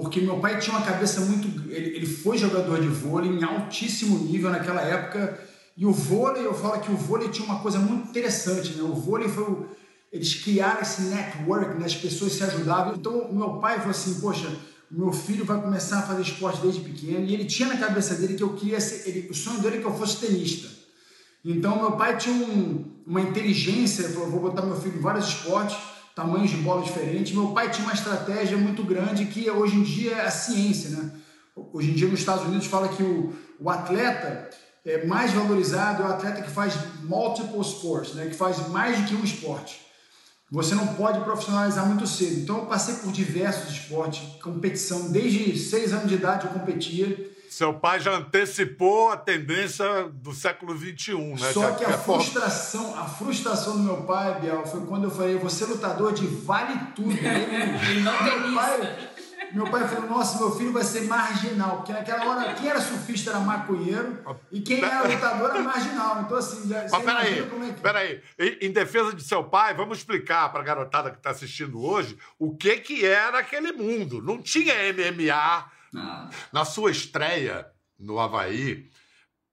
porque 0.00 0.20
meu 0.20 0.38
pai 0.38 0.58
tinha 0.58 0.76
uma 0.76 0.84
cabeça 0.84 1.20
muito. 1.22 1.48
Ele, 1.70 1.96
ele 1.96 2.06
foi 2.06 2.38
jogador 2.38 2.80
de 2.80 2.88
vôlei 2.88 3.30
em 3.30 3.42
altíssimo 3.42 4.18
nível 4.18 4.50
naquela 4.50 4.80
época. 4.80 5.38
E 5.76 5.84
o 5.84 5.92
vôlei, 5.92 6.44
eu 6.44 6.54
falo 6.54 6.80
que 6.80 6.90
o 6.90 6.96
vôlei 6.96 7.28
tinha 7.28 7.46
uma 7.46 7.60
coisa 7.60 7.78
muito 7.78 8.08
interessante, 8.08 8.74
né? 8.74 8.82
O 8.82 8.94
vôlei 8.94 9.28
foi. 9.28 9.44
O, 9.44 9.66
eles 10.12 10.34
criaram 10.36 10.80
esse 10.80 11.02
network, 11.02 11.78
né? 11.78 11.84
as 11.84 11.94
pessoas 11.94 12.32
se 12.32 12.42
ajudavam. 12.42 12.94
Então, 12.94 13.32
meu 13.32 13.58
pai 13.58 13.76
falou 13.76 13.90
assim: 13.90 14.20
Poxa, 14.20 14.48
meu 14.90 15.12
filho 15.12 15.44
vai 15.44 15.60
começar 15.60 15.98
a 15.98 16.02
fazer 16.02 16.22
esporte 16.22 16.60
desde 16.60 16.80
pequeno. 16.80 17.26
E 17.26 17.34
ele 17.34 17.44
tinha 17.44 17.68
na 17.68 17.76
cabeça 17.76 18.14
dele 18.14 18.34
que 18.34 18.42
eu 18.42 18.54
queria 18.54 18.80
ser. 18.80 19.08
Ele, 19.08 19.28
o 19.28 19.34
sonho 19.34 19.60
dele 19.60 19.78
é 19.78 19.80
que 19.80 19.86
eu 19.86 19.96
fosse 19.96 20.18
tenista. 20.18 20.68
Então, 21.44 21.78
meu 21.78 21.92
pai 21.92 22.16
tinha 22.16 22.34
um, 22.34 22.84
uma 23.06 23.20
inteligência, 23.20 24.08
falou: 24.10 24.30
Vou 24.30 24.40
botar 24.40 24.62
meu 24.62 24.80
filho 24.80 24.98
em 24.98 25.02
vários 25.02 25.28
esportes 25.28 25.76
tamanhos 26.18 26.50
de 26.50 26.56
bola 26.56 26.82
diferentes. 26.82 27.32
Meu 27.32 27.52
pai 27.52 27.70
tinha 27.70 27.86
uma 27.86 27.94
estratégia 27.94 28.56
muito 28.56 28.82
grande 28.82 29.26
que 29.26 29.48
hoje 29.48 29.76
em 29.76 29.84
dia 29.84 30.14
é 30.16 30.26
a 30.26 30.30
ciência, 30.32 30.90
né? 30.90 31.12
Hoje 31.72 31.92
em 31.92 31.94
dia 31.94 32.08
nos 32.08 32.18
Estados 32.18 32.44
Unidos 32.44 32.66
fala 32.66 32.88
que 32.88 33.04
o, 33.04 33.32
o 33.60 33.70
atleta 33.70 34.50
é 34.84 35.06
mais 35.06 35.32
valorizado 35.32 36.02
é 36.02 36.06
o 36.06 36.08
atleta 36.08 36.42
que 36.42 36.50
faz 36.50 36.74
multiple 37.04 37.60
sports, 37.60 38.14
né? 38.14 38.26
Que 38.26 38.34
faz 38.34 38.66
mais 38.68 38.98
do 38.98 39.06
que 39.06 39.14
um 39.14 39.22
esporte. 39.22 39.80
Você 40.50 40.74
não 40.74 40.88
pode 40.88 41.20
profissionalizar 41.20 41.86
muito 41.86 42.04
cedo. 42.04 42.40
Então 42.40 42.58
eu 42.58 42.66
passei 42.66 42.96
por 42.96 43.12
diversos 43.12 43.72
esportes, 43.72 44.20
competição. 44.42 45.12
Desde 45.12 45.56
seis 45.56 45.92
anos 45.92 46.08
de 46.08 46.16
idade 46.16 46.46
eu 46.46 46.52
competia. 46.52 47.30
Seu 47.48 47.74
pai 47.74 47.98
já 48.00 48.16
antecipou 48.16 49.10
a 49.10 49.16
tendência 49.16 50.04
do 50.12 50.32
século 50.32 50.76
XXI, 50.76 51.14
né? 51.40 51.52
Só 51.52 51.72
que, 51.72 51.84
a, 51.84 51.88
a 51.88 51.98
frustração, 51.98 52.98
a 52.98 53.04
frustração 53.04 53.76
do 53.76 53.82
meu 53.82 54.02
pai, 54.02 54.40
Biel, 54.40 54.66
foi 54.66 54.84
quando 54.86 55.04
eu 55.04 55.10
falei, 55.10 55.36
você 55.36 55.64
é 55.64 55.66
lutador 55.66 56.12
de 56.12 56.26
vale 56.26 56.78
tudo. 56.94 57.10
Ele, 57.10 58.00
não 58.02 58.18
tem 58.18 58.40
meu 58.40 58.54
pai, 58.54 58.98
meu 59.52 59.70
pai 59.70 59.88
falou, 59.88 60.10
nossa, 60.10 60.38
meu 60.38 60.54
filho 60.56 60.72
vai 60.72 60.84
ser 60.84 61.04
marginal, 61.04 61.76
porque 61.76 61.92
naquela 61.92 62.28
hora 62.28 62.54
quem 62.54 62.68
era 62.68 62.80
surfista 62.80 63.30
era 63.30 63.40
maconheiro 63.40 64.18
e 64.52 64.60
quem 64.60 64.82
era 64.82 65.08
lutador 65.08 65.50
era 65.50 65.62
marginal. 65.62 66.22
Então, 66.22 66.36
assim, 66.36 66.68
já, 66.68 66.86
Mas 66.90 67.02
peraí, 67.02 67.38
é 67.38 67.72
que... 67.72 67.80
peraí. 67.80 68.22
Em 68.60 68.70
defesa 68.70 69.14
de 69.14 69.22
seu 69.22 69.44
pai, 69.44 69.74
vamos 69.74 69.98
explicar 69.98 70.50
para 70.50 70.60
a 70.60 70.64
garotada 70.64 71.10
que 71.10 71.16
está 71.16 71.30
assistindo 71.30 71.82
hoje 71.82 72.18
o 72.38 72.54
que, 72.56 72.76
que 72.76 73.06
era 73.06 73.38
aquele 73.38 73.72
mundo. 73.72 74.20
Não 74.22 74.40
tinha 74.40 74.74
MMA 74.92 75.77
ah. 75.94 76.30
Na 76.52 76.64
sua 76.64 76.90
estreia 76.90 77.66
no 77.98 78.18
Havaí, 78.18 78.88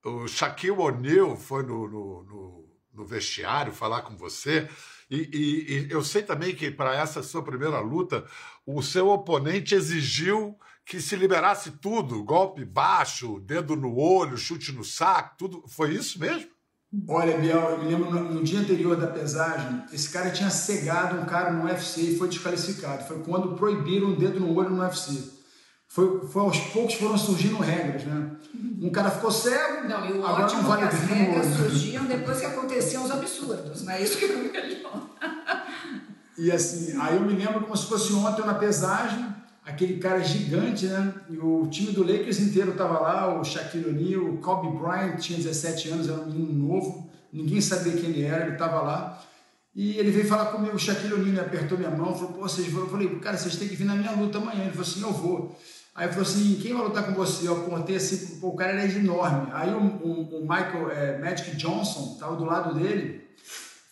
o 0.04 0.28
Shaquille 0.28 0.72
O'Neal 0.72 1.36
foi 1.36 1.64
no, 1.64 1.88
no, 1.88 2.24
no, 2.24 2.70
no, 2.94 3.06
vestiário 3.06 3.74
falar 3.74 4.04
com 4.04 4.16
você 4.16 4.70
E, 5.10 5.18
e, 5.18 5.88
e 5.88 5.92
eu 5.92 6.04
sei 6.04 6.22
também 6.22 6.56
que 6.56 6.70
para 6.70 6.96
essa 6.96 7.24
sua 7.24 7.44
primeira 7.44 7.80
luta, 7.80 8.26
o 8.66 8.82
seu 8.82 9.10
oponente 9.10 9.74
exigiu 9.76 10.58
que 10.86 11.02
se 11.02 11.16
liberasse 11.16 11.72
tudo, 11.72 12.24
golpe 12.24 12.64
baixo, 12.64 13.40
dedo 13.40 13.76
no 13.76 13.98
olho, 13.98 14.38
chute 14.38 14.72
no 14.72 14.84
saco, 14.84 15.36
tudo. 15.38 15.64
Foi 15.68 15.94
isso 15.94 16.20
mesmo? 16.20 16.56
Olha, 17.08 17.38
Biel, 17.38 17.60
eu 17.60 17.78
me 17.80 17.90
lembro 17.90 18.12
no, 18.12 18.36
no, 18.36 18.44
dia 18.44 18.60
anterior 18.60 18.96
da 18.96 19.08
pesagem, 19.08 19.84
esse 19.92 20.10
cara 20.10 20.30
tinha 20.30 20.50
cegado 20.50 21.20
um 21.20 21.26
cara 21.26 21.52
no 21.52 21.66
UFC 21.66 22.02
e 22.02 22.18
foi 22.18 22.30
desclassificado. 22.30 23.06
Foi 23.06 23.22
quando 23.24 23.56
proibiram 23.56 24.10
o 24.10 24.16
dedo 24.16 24.40
no 24.40 24.56
olho 24.56 24.70
no 24.70 24.82
UFC. 24.82 25.35
Foi, 25.96 26.28
foi 26.28 26.42
aos 26.42 26.60
poucos 26.60 26.96
foram 26.96 27.18
surgindo 27.18 27.56
regras, 27.56 28.04
né? 28.04 28.32
Um 28.82 28.90
cara 28.90 29.10
ficou 29.10 29.32
cego, 29.32 29.88
não, 29.88 30.06
e 30.06 30.12
o 30.12 30.26
agora 30.26 30.44
ótimo 30.44 30.64
não 30.64 30.70
vale 30.70 30.84
é 30.84 30.88
que 30.90 30.94
as 30.94 31.02
regras 31.04 31.46
surgiam 31.56 32.04
depois 32.04 32.38
que 32.38 32.46
aconteciam 32.46 33.06
os 33.06 33.12
absurdos, 33.12 33.84
não 33.84 33.94
é 33.94 34.04
isso 34.04 34.18
que 34.18 34.26
eu 34.26 34.38
melhor. 34.38 35.10
E 36.38 36.52
assim, 36.52 37.00
aí 37.00 37.16
eu 37.16 37.22
me 37.22 37.32
lembro 37.32 37.62
como 37.62 37.78
se 37.78 37.86
fosse 37.86 38.12
ontem 38.12 38.46
na 38.46 38.56
pesagem, 38.56 39.26
aquele 39.66 39.98
cara 39.98 40.22
gigante, 40.22 40.86
né? 40.86 41.14
E 41.30 41.38
o 41.38 41.66
time 41.72 41.94
do 41.94 42.04
Lakers 42.04 42.42
inteiro 42.42 42.72
estava 42.72 43.00
lá, 43.00 43.40
o 43.40 43.46
Shaquille 43.46 43.88
O'Neal, 43.88 44.34
o 44.34 44.38
Kobe 44.40 44.78
Bryant, 44.78 45.16
tinha 45.18 45.38
17 45.38 45.92
anos, 45.92 46.10
era 46.10 46.20
um 46.20 46.26
menino 46.26 46.68
novo, 46.68 47.10
ninguém 47.32 47.62
sabia 47.62 47.94
quem 47.94 48.10
ele 48.10 48.24
era, 48.24 48.44
ele 48.44 48.56
estava 48.56 48.82
lá. 48.82 49.24
E 49.74 49.98
ele 49.98 50.12
veio 50.12 50.28
falar 50.28 50.48
comigo, 50.48 50.76
o 50.76 50.80
Shaquille 50.80 51.14
O'Neal 51.14 51.46
apertou 51.46 51.78
minha 51.78 51.90
mão, 51.90 52.14
falou, 52.14 52.34
pô, 52.34 52.42
vocês 52.42 52.68
vão? 52.68 52.82
Eu 52.82 52.90
falei, 52.90 53.08
cara, 53.20 53.38
vocês 53.38 53.56
têm 53.56 53.70
que 53.70 53.78
vir 53.78 53.86
na 53.86 53.96
minha 53.96 54.12
luta 54.12 54.38
amanhã. 54.38 54.64
Ele 54.64 54.72
falou 54.72 54.82
assim, 54.86 55.02
eu 55.02 55.14
vou. 55.14 55.58
Aí 55.96 56.10
falou 56.10 56.24
assim, 56.24 56.60
quem 56.62 56.74
vai 56.74 56.84
lutar 56.84 57.06
com 57.06 57.14
você? 57.14 57.48
Eu 57.48 57.56
apontei 57.56 57.96
assim, 57.96 58.38
pô, 58.42 58.50
o 58.50 58.56
cara 58.56 58.74
era 58.74 58.84
enorme. 58.86 59.48
Aí 59.54 59.74
o, 59.74 59.80
o, 59.80 60.40
o 60.40 60.42
Michael 60.42 60.92
é, 60.92 61.18
Magic 61.20 61.56
Johnson, 61.56 62.16
estava 62.16 62.36
do 62.36 62.44
lado 62.44 62.76
dele, 62.76 63.26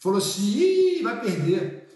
falou 0.01 0.17
assim, 0.17 1.01
vai 1.01 1.22
perder. 1.22 1.88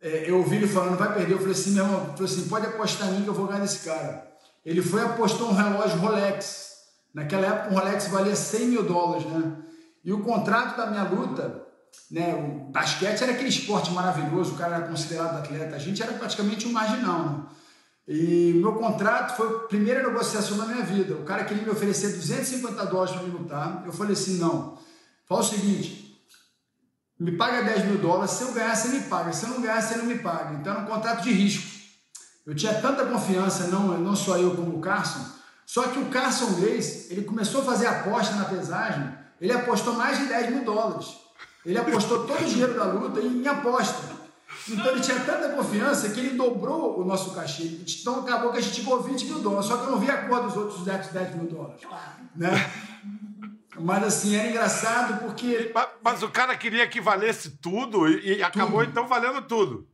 É, 0.00 0.30
eu 0.30 0.38
ouvi 0.38 0.56
ele 0.56 0.68
falando, 0.68 0.96
vai 0.96 1.12
perder. 1.12 1.32
Eu 1.32 1.38
falei 1.38 1.54
assim, 1.54 1.72
meu 1.72 1.84
irmão, 1.84 2.06
falei 2.16 2.24
assim, 2.24 2.48
pode 2.48 2.66
apostar 2.66 3.08
em 3.08 3.14
mim 3.14 3.22
que 3.24 3.28
eu 3.28 3.34
vou 3.34 3.48
ganhar 3.48 3.60
desse 3.60 3.84
cara. 3.84 4.30
Ele 4.64 4.80
foi 4.80 5.00
e 5.00 5.04
apostou 5.04 5.48
um 5.48 5.54
relógio 5.54 5.98
Rolex. 5.98 6.68
Naquela 7.12 7.46
época, 7.48 7.74
um 7.74 7.78
Rolex 7.78 8.06
valia 8.06 8.36
100 8.36 8.66
mil 8.68 8.84
dólares, 8.84 9.26
né? 9.26 9.56
E 10.04 10.12
o 10.12 10.20
contrato 10.20 10.76
da 10.76 10.86
minha 10.86 11.02
luta, 11.02 11.66
né? 12.08 12.32
O 12.32 12.70
basquete 12.70 13.22
era 13.22 13.32
aquele 13.32 13.48
esporte 13.48 13.90
maravilhoso, 13.90 14.54
o 14.54 14.56
cara 14.56 14.76
era 14.76 14.86
considerado 14.86 15.38
atleta. 15.38 15.74
A 15.74 15.80
gente 15.80 16.00
era 16.00 16.12
praticamente 16.12 16.68
um 16.68 16.72
marginal, 16.72 17.24
né? 17.24 17.42
E 18.08 18.54
meu 18.54 18.72
contrato 18.72 19.36
foi 19.36 19.46
a 19.46 19.58
primeira 19.60 20.02
negociação 20.02 20.56
da 20.56 20.64
minha 20.64 20.82
vida. 20.82 21.14
O 21.14 21.24
cara 21.24 21.44
queria 21.44 21.62
me 21.62 21.68
oferecer 21.68 22.08
250 22.08 22.86
dólares 22.86 23.14
para 23.14 23.22
me 23.22 23.30
lutar. 23.30 23.82
Eu 23.84 23.92
falei 23.92 24.14
assim, 24.14 24.38
não. 24.38 24.78
Fala 25.26 25.42
o 25.42 25.44
seguinte, 25.44 26.18
me 27.20 27.32
paga 27.32 27.62
10 27.62 27.84
mil 27.84 27.98
dólares, 27.98 28.30
se 28.30 28.44
eu 28.44 28.52
ganhar, 28.52 28.74
você 28.74 28.88
me 28.88 29.00
paga. 29.02 29.30
Se 29.32 29.44
eu 29.44 29.50
não 29.50 29.60
ganhar, 29.60 29.82
você 29.82 29.96
não 29.96 30.06
me 30.06 30.18
paga. 30.20 30.54
Então 30.54 30.72
era 30.72 30.82
um 30.82 30.86
contrato 30.86 31.22
de 31.22 31.32
risco. 31.32 31.68
Eu 32.46 32.54
tinha 32.54 32.80
tanta 32.80 33.04
confiança, 33.04 33.66
não, 33.66 33.98
não 33.98 34.16
só 34.16 34.38
eu 34.38 34.56
como 34.56 34.78
o 34.78 34.80
Carson, 34.80 35.22
só 35.66 35.88
que 35.88 35.98
o 35.98 36.06
Carson 36.06 36.54
Grace, 36.54 37.08
ele 37.10 37.24
começou 37.24 37.60
a 37.60 37.64
fazer 37.64 37.88
aposta 37.88 38.34
na 38.36 38.46
pesagem, 38.46 39.12
ele 39.38 39.52
apostou 39.52 39.92
mais 39.92 40.16
de 40.16 40.24
10 40.24 40.54
mil 40.54 40.64
dólares. 40.64 41.08
Ele 41.66 41.76
apostou 41.76 42.26
todo 42.26 42.42
o 42.42 42.46
dinheiro 42.46 42.72
da 42.72 42.84
luta 42.84 43.20
em 43.20 43.46
aposta. 43.46 44.17
Então 44.70 44.86
ele 44.92 45.00
tinha 45.00 45.20
tanta 45.20 45.48
confiança 45.50 46.10
que 46.10 46.20
ele 46.20 46.36
dobrou 46.36 47.00
o 47.00 47.04
nosso 47.04 47.34
cachê. 47.34 47.64
Então 48.00 48.20
acabou 48.20 48.52
que 48.52 48.58
a 48.58 48.60
gente 48.60 48.80
ficou 48.80 49.02
20 49.02 49.24
mil 49.26 49.38
dólares. 49.40 49.66
Só 49.66 49.76
que 49.76 49.86
eu 49.86 49.90
não 49.90 49.98
vi 49.98 50.10
a 50.10 50.28
cor 50.28 50.42
dos 50.42 50.56
outros 50.56 50.84
10, 50.84 51.08
10 51.08 51.34
mil 51.36 51.46
dólares. 51.46 51.80
Né? 52.34 52.50
Mas 53.80 54.04
assim, 54.04 54.36
era 54.36 54.48
engraçado 54.48 55.20
porque. 55.20 55.70
Mas, 55.74 55.88
mas, 56.02 56.22
o 56.22 56.28
cara 56.28 56.56
queria 56.56 56.86
que 56.86 57.00
valesse 57.00 57.50
tudo 57.50 58.08
e, 58.08 58.38
e 58.38 58.42
acabou 58.42 58.80
Tudo. 58.80 58.90
então 58.90 59.06
valendo 59.06 59.42
tudo. 59.42 59.86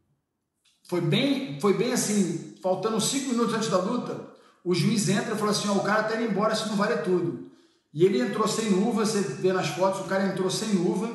Foi 0.88 1.00
bem, 1.00 1.58
foi 1.60 1.74
bem 1.74 1.92
assim, 1.92 2.56
faltando 2.62 3.00
cinco 3.00 3.30
minutos 3.30 3.54
antes 3.54 3.68
da 3.70 3.78
luta, 3.78 4.28
o 4.62 4.74
juiz 4.74 5.08
entra 5.08 5.34
e 5.34 5.38
falou 5.38 5.50
assim: 5.50 5.68
ó, 5.68 5.72
o 5.72 5.82
cara 5.84 6.04
tá 6.04 6.16
indo 6.16 6.30
embora 6.30 6.54
se 6.54 6.68
não 6.68 6.76
vale 6.76 6.96
tudo. 6.98 7.50
E 7.92 8.04
ele 8.04 8.20
entrou 8.20 8.48
sem 8.48 8.70
luva, 8.70 9.04
você 9.04 9.20
vê 9.20 9.52
nas 9.52 9.68
fotos, 9.68 10.00
o 10.00 10.08
cara 10.08 10.26
entrou 10.26 10.50
sem 10.50 10.70
luva. 10.70 11.08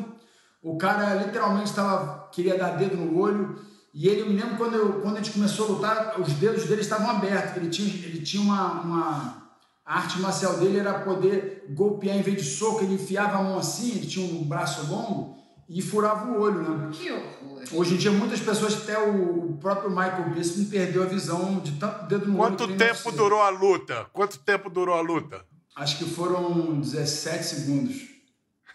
O 0.61 0.77
cara 0.77 1.13
literalmente 1.15 1.69
estava 1.69 2.18
queria 2.31 2.57
dar 2.57 2.77
dedo 2.77 2.97
no 2.97 3.17
olho. 3.17 3.59
E 3.93 4.07
ele, 4.07 4.21
eu 4.21 4.27
me 4.27 4.35
lembro 4.35 4.57
quando, 4.57 4.75
eu, 4.75 5.01
quando 5.01 5.17
a 5.17 5.21
gente 5.21 5.33
começou 5.33 5.65
a 5.65 5.69
lutar, 5.69 6.21
os 6.21 6.33
dedos 6.33 6.65
dele 6.65 6.81
estavam 6.81 7.09
abertos. 7.09 7.57
Ele 7.57 7.69
tinha, 7.69 7.87
ele 8.05 8.21
tinha 8.21 8.41
uma, 8.41 8.81
uma. 8.81 9.49
A 9.85 9.97
arte 9.99 10.19
marcial 10.19 10.57
dele 10.57 10.79
era 10.79 10.99
poder 10.99 11.65
golpear 11.69 12.15
em 12.15 12.21
vez 12.21 12.37
de 12.37 12.43
soco. 12.43 12.83
Ele 12.83 12.93
enfiava 12.95 13.37
a 13.37 13.43
mão 13.43 13.57
assim, 13.57 13.91
ele 13.91 14.05
tinha 14.05 14.25
um 14.25 14.43
braço 14.43 14.85
longo 14.91 15.39
e 15.69 15.81
furava 15.81 16.31
o 16.31 16.41
olho, 16.41 16.61
né? 16.61 16.89
Que 16.91 17.11
horror. 17.11 17.63
Hoje 17.73 17.93
em 17.93 17.97
dia, 17.97 18.11
muitas 18.11 18.39
pessoas, 18.39 18.73
até 18.73 18.97
o 18.97 19.57
próprio 19.61 19.89
Michael 19.89 20.31
Bisping 20.31 20.65
perdeu 20.65 21.03
a 21.03 21.05
visão 21.05 21.59
de 21.59 21.73
tanto 21.73 22.07
dedo 22.07 22.25
no 22.25 22.39
olho. 22.39 22.57
Quanto 22.57 22.65
que 22.65 22.73
ele 22.73 22.77
tempo 22.77 23.11
durou 23.11 23.41
a 23.41 23.49
luta? 23.49 24.07
Quanto 24.11 24.39
tempo 24.39 24.69
durou 24.69 24.95
a 24.95 25.01
luta? 25.01 25.45
Acho 25.75 25.97
que 25.99 26.05
foram 26.05 26.79
17 26.79 27.43
segundos. 27.43 27.95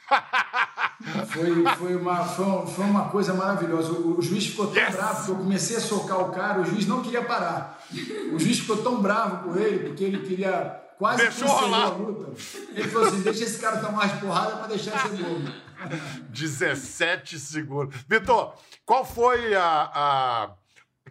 Foi, 1.28 1.64
foi, 1.76 1.96
uma, 1.96 2.24
foi, 2.24 2.44
uma- 2.46 2.66
foi 2.66 2.84
uma 2.84 3.08
coisa 3.08 3.34
maravilhosa. 3.34 3.92
O, 3.92 4.18
o 4.18 4.22
juiz 4.22 4.46
ficou 4.46 4.68
tão 4.68 4.82
Yes! 4.82 4.94
bravo 4.96 5.24
que 5.24 5.30
eu 5.30 5.36
comecei 5.36 5.76
a 5.76 5.80
socar 5.80 6.20
o 6.20 6.30
cara, 6.32 6.60
o 6.60 6.64
juiz 6.64 6.86
não 6.86 7.02
queria 7.02 7.22
parar. 7.22 7.78
O 8.32 8.38
juiz 8.38 8.58
ficou 8.60 8.78
tão 8.78 9.02
bravo 9.02 9.44
com 9.44 9.56
ele, 9.58 9.88
porque 9.88 10.02
ele 10.04 10.26
queria 10.26 10.80
quase 10.98 11.22
Deixou 11.22 11.46
rolar. 11.48 11.84
a 11.84 11.88
luta. 11.88 12.32
Ele 12.74 12.88
falou 12.88 13.08
assim: 13.08 13.20
deixa 13.20 13.44
esse 13.44 13.58
cara 13.58 13.76
tomar 13.78 13.92
mais 13.92 14.12
porrada 14.12 14.56
para 14.56 14.68
deixar 14.68 14.98
ser 15.02 15.10
bobo. 15.22 15.50
17 16.30 17.38
segundos. 17.38 17.94
Vitor, 18.08 18.54
qual 18.86 19.04
foi 19.04 19.54
a, 19.54 19.90
a- 19.94 20.50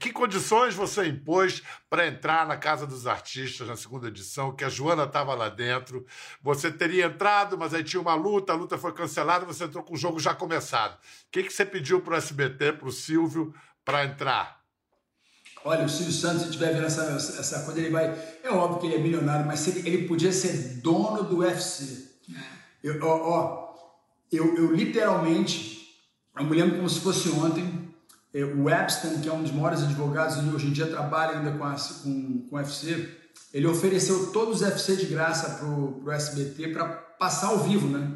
Que 0.03 0.11
condições 0.11 0.75
você 0.75 1.07
impôs 1.07 1.63
para 1.89 2.05
entrar 2.05 2.45
na 2.45 2.57
Casa 2.57 2.85
dos 2.85 3.07
Artistas 3.07 3.69
na 3.69 3.77
segunda 3.77 4.09
edição? 4.09 4.53
Que 4.53 4.65
a 4.65 4.69
Joana 4.69 5.05
estava 5.05 5.33
lá 5.33 5.47
dentro. 5.47 6.05
Você 6.41 6.69
teria 6.69 7.05
entrado, 7.05 7.57
mas 7.57 7.73
aí 7.73 7.85
tinha 7.85 8.01
uma 8.01 8.13
luta, 8.13 8.51
a 8.51 8.55
luta 8.57 8.77
foi 8.77 8.91
cancelada, 8.91 9.45
você 9.45 9.63
entrou 9.63 9.81
com 9.81 9.93
o 9.93 9.97
jogo 9.97 10.19
já 10.19 10.35
começado. 10.35 10.95
O 10.95 10.97
que, 11.31 11.43
que 11.43 11.53
você 11.53 11.65
pediu 11.65 12.01
para 12.01 12.15
o 12.15 12.17
SBT, 12.17 12.73
para 12.73 12.89
o 12.89 12.91
Silvio, 12.91 13.55
para 13.85 14.03
entrar? 14.03 14.59
Olha, 15.63 15.85
o 15.85 15.89
Silvio 15.89 16.11
Santos, 16.11 16.41
se 16.41 16.47
estiver 16.49 16.73
vendo 16.73 16.85
essa, 16.85 17.03
essa 17.03 17.63
coisa, 17.63 17.79
ele 17.79 17.89
vai. 17.89 18.13
É 18.43 18.49
óbvio 18.49 18.81
que 18.81 18.87
ele 18.87 18.95
é 18.95 18.99
milionário, 18.99 19.45
mas 19.45 19.65
ele, 19.69 19.87
ele 19.87 20.05
podia 20.05 20.33
ser 20.33 20.81
dono 20.81 21.23
do 21.23 21.37
UFC. 21.37 22.09
Eu, 22.83 23.01
ó, 23.01 23.29
ó, 23.29 23.75
eu, 24.29 24.53
eu 24.57 24.75
literalmente, 24.75 25.87
eu 26.37 26.43
me 26.43 26.57
lembro 26.57 26.75
como 26.75 26.89
se 26.89 26.99
fosse 26.99 27.29
ontem, 27.29 27.72
o 28.33 28.69
Epstein, 28.69 29.19
que 29.19 29.29
é 29.29 29.33
um 29.33 29.43
dos 29.43 29.51
maiores 29.51 29.83
advogados 29.83 30.37
e 30.37 30.49
hoje 30.49 30.67
em 30.67 30.71
dia 30.71 30.87
trabalha 30.87 31.37
ainda 31.37 31.51
com, 31.51 31.63
a, 31.63 31.75
com, 32.03 32.47
com 32.49 32.55
o 32.55 32.59
UFC, 32.59 33.09
ele 33.53 33.67
ofereceu 33.67 34.31
todos 34.31 34.61
os 34.61 34.67
UFC 34.67 34.95
de 34.95 35.05
graça 35.05 35.57
pro, 35.59 35.99
pro 36.01 36.11
SBT 36.11 36.69
para 36.69 36.85
passar 36.85 37.47
ao 37.47 37.59
vivo, 37.59 37.87
né? 37.87 38.11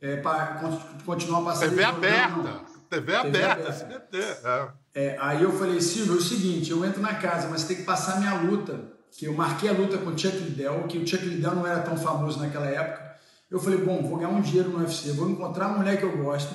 É, 0.00 0.16
para 0.16 0.58
continuar 1.04 1.42
passando. 1.42 1.70
TV 1.70 1.84
aberta. 1.84 2.60
TV 2.88 3.14
aberta. 3.14 3.68
SBT. 3.68 4.16
É. 4.16 4.68
É, 4.92 5.16
aí 5.20 5.42
eu 5.42 5.52
falei, 5.52 5.80
Silvio, 5.80 6.14
é 6.14 6.16
o 6.16 6.20
seguinte, 6.20 6.70
eu 6.70 6.84
entro 6.84 7.02
na 7.02 7.14
casa, 7.14 7.48
mas 7.48 7.64
tem 7.64 7.76
que 7.76 7.82
passar 7.82 8.14
a 8.14 8.20
minha 8.20 8.34
luta. 8.34 8.80
Que 9.12 9.26
eu 9.26 9.34
marquei 9.34 9.68
a 9.68 9.72
luta 9.72 9.98
com 9.98 10.10
o 10.10 10.18
Chuck 10.18 10.36
Liddell, 10.38 10.84
que 10.84 10.96
o 10.96 11.06
Chuck 11.06 11.24
Liddell 11.24 11.54
não 11.54 11.66
era 11.66 11.80
tão 11.80 11.96
famoso 11.96 12.38
naquela 12.38 12.66
época. 12.66 13.10
Eu 13.50 13.58
falei, 13.58 13.78
bom, 13.80 14.02
vou 14.02 14.16
ganhar 14.16 14.30
um 14.30 14.40
dinheiro 14.40 14.70
no 14.70 14.78
UFC, 14.78 15.12
vou 15.12 15.28
encontrar 15.28 15.66
a 15.66 15.68
mulher 15.70 15.98
que 15.98 16.04
eu 16.04 16.16
gosto. 16.16 16.54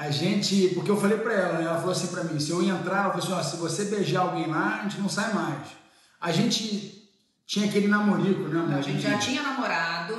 A 0.00 0.10
gente, 0.10 0.68
porque 0.68 0.90
eu 0.90 0.96
falei 0.96 1.18
pra 1.18 1.34
ela, 1.34 1.58
né, 1.58 1.64
ela 1.66 1.76
falou 1.76 1.92
assim 1.92 2.06
pra 2.06 2.24
mim, 2.24 2.40
se 2.40 2.50
eu 2.50 2.62
entrar, 2.62 3.00
ela 3.00 3.10
falou 3.10 3.22
assim, 3.22 3.32
ó, 3.34 3.42
se 3.42 3.56
você 3.58 3.84
beijar 3.84 4.22
alguém 4.22 4.46
lá, 4.46 4.78
a 4.80 4.82
gente 4.84 4.98
não 4.98 5.10
sai 5.10 5.30
mais. 5.34 5.68
A 6.18 6.32
gente 6.32 7.06
tinha 7.46 7.66
aquele 7.66 7.86
namorico, 7.86 8.48
né, 8.48 8.60
amor? 8.60 8.78
A 8.78 8.80
gente 8.80 9.02
já 9.02 9.18
tinha 9.18 9.42
namorado, 9.42 10.16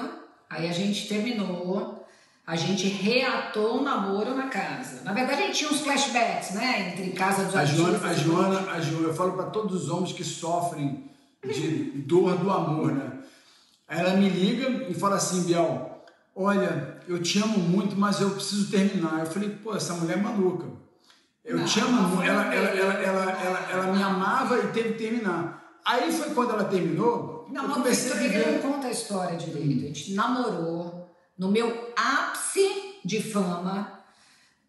aí 0.48 0.70
a 0.70 0.72
gente 0.72 1.08
terminou, 1.08 2.06
a 2.46 2.56
gente 2.56 2.88
reatou 2.90 3.80
o 3.80 3.84
namoro 3.84 4.36
na 4.36 4.50
casa. 4.50 5.02
Na 5.04 5.14
verdade, 5.14 5.42
a 5.42 5.46
gente 5.48 5.58
tinha 5.58 5.72
uns 5.72 5.82
flashbacks, 5.82 6.52
né? 6.52 6.92
Entre 6.92 7.14
casa 7.14 7.46
dos 7.46 7.56
A 7.56 7.66
Joana, 7.66 8.08
a 8.08 8.14
Joana, 8.14 8.72
a 8.74 8.80
Joana, 8.80 9.08
eu 9.08 9.16
falo 9.16 9.34
para 9.34 9.46
todos 9.46 9.86
os 9.86 9.90
homens 9.90 10.14
que 10.14 10.24
sofrem 10.24 11.10
de 11.44 12.04
dor 12.06 12.38
do 12.38 12.52
amor, 12.52 12.92
né? 12.94 13.14
Ela 13.88 14.14
me 14.14 14.30
liga 14.30 14.92
e 14.92 14.94
fala 14.94 15.16
assim, 15.16 15.42
Biel, 15.46 16.06
olha, 16.36 16.90
eu 17.08 17.22
te 17.22 17.39
amo 17.41 17.58
muito, 17.60 17.96
mas 17.96 18.20
eu 18.22 18.31
preciso 18.31 18.70
terminar. 18.72 19.20
Eu 19.20 19.25
falei, 19.25 19.50
pô, 19.50 19.75
essa 19.75 19.93
mulher 19.93 20.17
é 20.17 20.22
maluca. 20.22 20.67
Eu 21.43 21.58
Não, 21.58 21.65
te 21.65 21.79
amo 21.79 22.22
Ela, 22.22 22.53
ela, 22.53 22.70
ela, 22.70 22.93
ela, 22.93 23.31
ela, 23.31 23.72
ela 23.72 23.93
me 23.93 24.01
amava 24.03 24.60
e 24.60 24.67
teve 24.67 24.93
que 24.93 24.98
terminar. 25.00 25.62
Aí 25.84 26.12
foi 26.12 26.29
quando 26.36 26.51
ela 26.51 26.65
terminou, 26.65 27.48
Não, 27.51 27.63
eu 27.63 27.70
comecei 27.72 28.12
a 28.13 28.15
ele 28.24 28.38
não 28.38 28.46
viver. 28.46 28.62
conta 28.62 28.88
a 28.88 28.91
história 28.91 29.38
direito. 29.38 29.84
A 29.84 29.88
gente 29.88 30.13
namorou 30.13 31.12
no 31.38 31.51
meu 31.51 31.91
ápice 31.96 33.00
de 33.03 33.22
fama. 33.22 34.00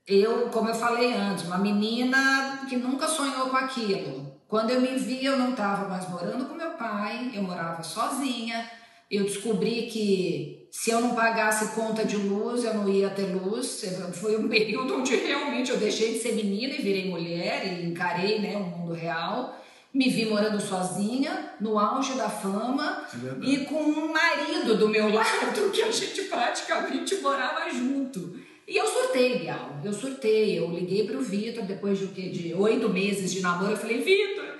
Eu, 0.06 0.48
como 0.48 0.68
eu 0.68 0.74
falei 0.74 1.12
antes, 1.14 1.44
uma 1.44 1.58
menina 1.58 2.64
que 2.68 2.76
nunca 2.76 3.06
sonhou 3.06 3.50
com 3.50 3.56
aquilo. 3.56 4.32
Quando 4.48 4.70
eu 4.70 4.80
me 4.80 4.96
vi, 4.98 5.24
eu 5.24 5.38
não 5.38 5.50
estava 5.50 5.88
mais 5.88 6.08
morando 6.08 6.46
com 6.46 6.54
meu 6.54 6.70
pai, 6.72 7.30
eu 7.34 7.42
morava 7.42 7.82
sozinha. 7.82 8.68
Eu 9.10 9.24
descobri 9.24 9.88
que 9.92 10.61
se 10.72 10.90
eu 10.90 11.02
não 11.02 11.14
pagasse 11.14 11.74
conta 11.74 12.02
de 12.02 12.16
luz, 12.16 12.64
eu 12.64 12.72
não 12.72 12.88
ia 12.88 13.10
ter 13.10 13.26
luz. 13.26 13.84
Foi 14.14 14.38
um 14.38 14.48
período 14.48 14.96
onde 14.96 15.14
realmente 15.14 15.70
eu 15.70 15.76
deixei 15.76 16.14
de 16.14 16.20
ser 16.20 16.32
menina 16.34 16.72
e 16.72 16.80
virei 16.80 17.10
mulher 17.10 17.66
e 17.66 17.84
encarei 17.84 18.38
né, 18.40 18.56
o 18.56 18.60
mundo 18.60 18.94
real. 18.94 19.62
Me 19.92 20.08
vi 20.08 20.24
morando 20.24 20.58
sozinha, 20.58 21.52
no 21.60 21.78
auge 21.78 22.14
da 22.14 22.30
fama, 22.30 23.06
é 23.12 23.44
e 23.44 23.66
com 23.66 23.82
um 23.82 24.10
marido 24.10 24.78
do 24.78 24.88
meu 24.88 25.12
lado, 25.12 25.70
que 25.70 25.82
a 25.82 25.90
gente 25.90 26.22
praticamente 26.22 27.16
morava 27.16 27.68
junto. 27.68 28.40
E 28.66 28.74
eu 28.74 28.86
surtei, 28.86 29.40
Bial, 29.40 29.78
eu 29.84 29.92
surtei. 29.92 30.58
Eu 30.58 30.70
liguei 30.70 31.06
para 31.06 31.18
o 31.18 31.22
Vitor 31.22 31.64
depois 31.64 31.98
de, 31.98 32.06
de 32.06 32.54
oito 32.54 32.88
meses 32.88 33.30
de 33.30 33.42
namoro. 33.42 33.72
Eu 33.72 33.76
falei, 33.76 34.00
Vitor, 34.00 34.54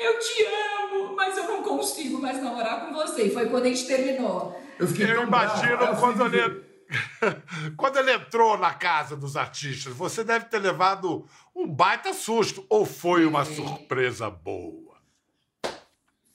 eu 0.00 0.18
te 0.18 0.44
amo, 0.44 1.14
mas 1.14 1.36
eu 1.36 1.44
não 1.44 1.62
consigo 1.62 2.20
mais 2.20 2.42
namorar 2.42 2.86
com 2.86 2.94
você. 2.94 3.24
E 3.24 3.30
foi 3.30 3.48
quando 3.48 3.64
a 3.64 3.68
gente 3.68 3.86
terminou. 3.86 4.58
Eu, 4.78 4.86
fiquei 4.86 5.10
eu 5.10 5.22
imagino 5.22 5.76
bravo. 5.76 6.00
quando 6.00 6.26
ele, 6.26 6.62
quando 7.76 7.96
ele 7.98 8.12
entrou 8.12 8.56
na 8.56 8.72
casa 8.72 9.16
dos 9.16 9.36
artistas, 9.36 9.92
você 9.92 10.22
deve 10.22 10.46
ter 10.46 10.58
levado 10.58 11.26
um 11.54 11.66
baita 11.66 12.12
susto. 12.12 12.64
Ou 12.68 12.86
foi 12.86 13.26
uma 13.26 13.42
é. 13.42 13.44
surpresa 13.44 14.30
boa? 14.30 14.88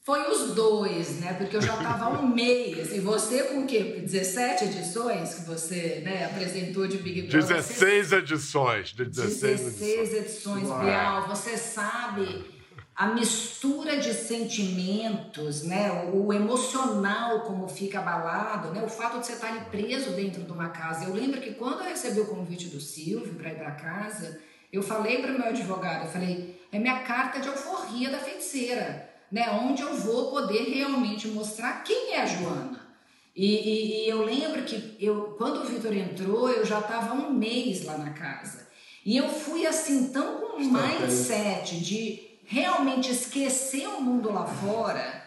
Foi 0.06 0.30
os 0.30 0.54
dois, 0.54 1.22
né? 1.22 1.32
Porque 1.32 1.56
eu 1.56 1.62
já 1.62 1.76
estava 1.76 2.06
há 2.06 2.10
um 2.10 2.28
mês. 2.28 2.92
E 2.92 3.00
você 3.00 3.44
com 3.44 3.64
o 3.64 3.66
quê? 3.66 4.02
17 4.02 4.66
edições 4.66 5.34
que 5.36 5.46
você 5.46 6.02
né, 6.04 6.26
apresentou 6.26 6.86
de 6.86 6.98
Big 6.98 7.22
Brother? 7.22 7.42
16 7.42 8.08
você... 8.08 8.16
edições. 8.18 8.90
De 8.90 9.06
16, 9.06 9.62
16 9.62 10.14
edições, 10.14 10.64
Bial. 10.64 11.26
Você 11.30 11.56
sabe 11.56 12.54
a 12.96 13.08
mistura 13.08 13.98
de 13.98 14.14
sentimentos, 14.14 15.64
né, 15.64 16.12
o 16.14 16.32
emocional 16.32 17.42
como 17.42 17.68
fica 17.68 18.00
abalado, 18.00 18.70
né, 18.70 18.84
o 18.84 18.88
fato 18.88 19.20
de 19.20 19.26
você 19.26 19.34
estar 19.34 19.48
ali 19.48 19.66
preso 19.66 20.12
dentro 20.12 20.44
de 20.44 20.52
uma 20.52 20.70
casa. 20.70 21.06
Eu 21.06 21.14
lembro 21.14 21.42
que 21.42 21.54
quando 21.54 21.80
eu 21.80 21.90
recebi 21.90 22.20
o 22.20 22.28
convite 22.28 22.68
do 22.68 22.80
Silvio 22.80 23.34
para 23.34 23.52
ir 23.52 23.56
para 23.56 23.72
casa, 23.72 24.40
eu 24.72 24.84
falei 24.84 25.22
para 25.22 25.32
o 25.32 25.38
meu 25.38 25.48
advogado, 25.48 26.06
eu 26.06 26.12
falei, 26.12 26.62
é 26.72 26.78
minha 26.78 27.00
carta 27.00 27.40
de 27.40 27.48
alforria 27.48 28.12
da 28.12 28.20
feiticeira, 28.20 29.10
né, 29.32 29.50
onde 29.50 29.82
eu 29.82 29.96
vou 29.96 30.30
poder 30.30 30.64
realmente 30.64 31.28
mostrar 31.28 31.84
quem 31.84 32.14
é 32.14 32.22
a 32.22 32.26
Joana. 32.28 32.84
E, 33.36 33.46
e, 33.46 34.06
e 34.06 34.10
eu 34.10 34.24
lembro 34.24 34.62
que 34.62 34.96
eu, 35.00 35.36
quando 35.40 35.62
o 35.62 35.66
Vitor 35.66 35.92
entrou, 35.92 36.48
eu 36.48 36.64
já 36.64 36.80
estava 36.80 37.16
um 37.16 37.34
mês 37.34 37.84
lá 37.84 37.98
na 37.98 38.12
casa. 38.12 38.68
E 39.04 39.18
eu 39.18 39.28
fui 39.28 39.66
assim 39.66 40.10
tão 40.10 40.38
com 40.38 40.62
um 40.62 40.72
mindset 40.72 41.80
de 41.80 42.33
realmente 42.54 43.12
esquecer 43.12 43.88
o 43.88 44.00
mundo 44.00 44.32
lá 44.32 44.46
fora, 44.46 45.24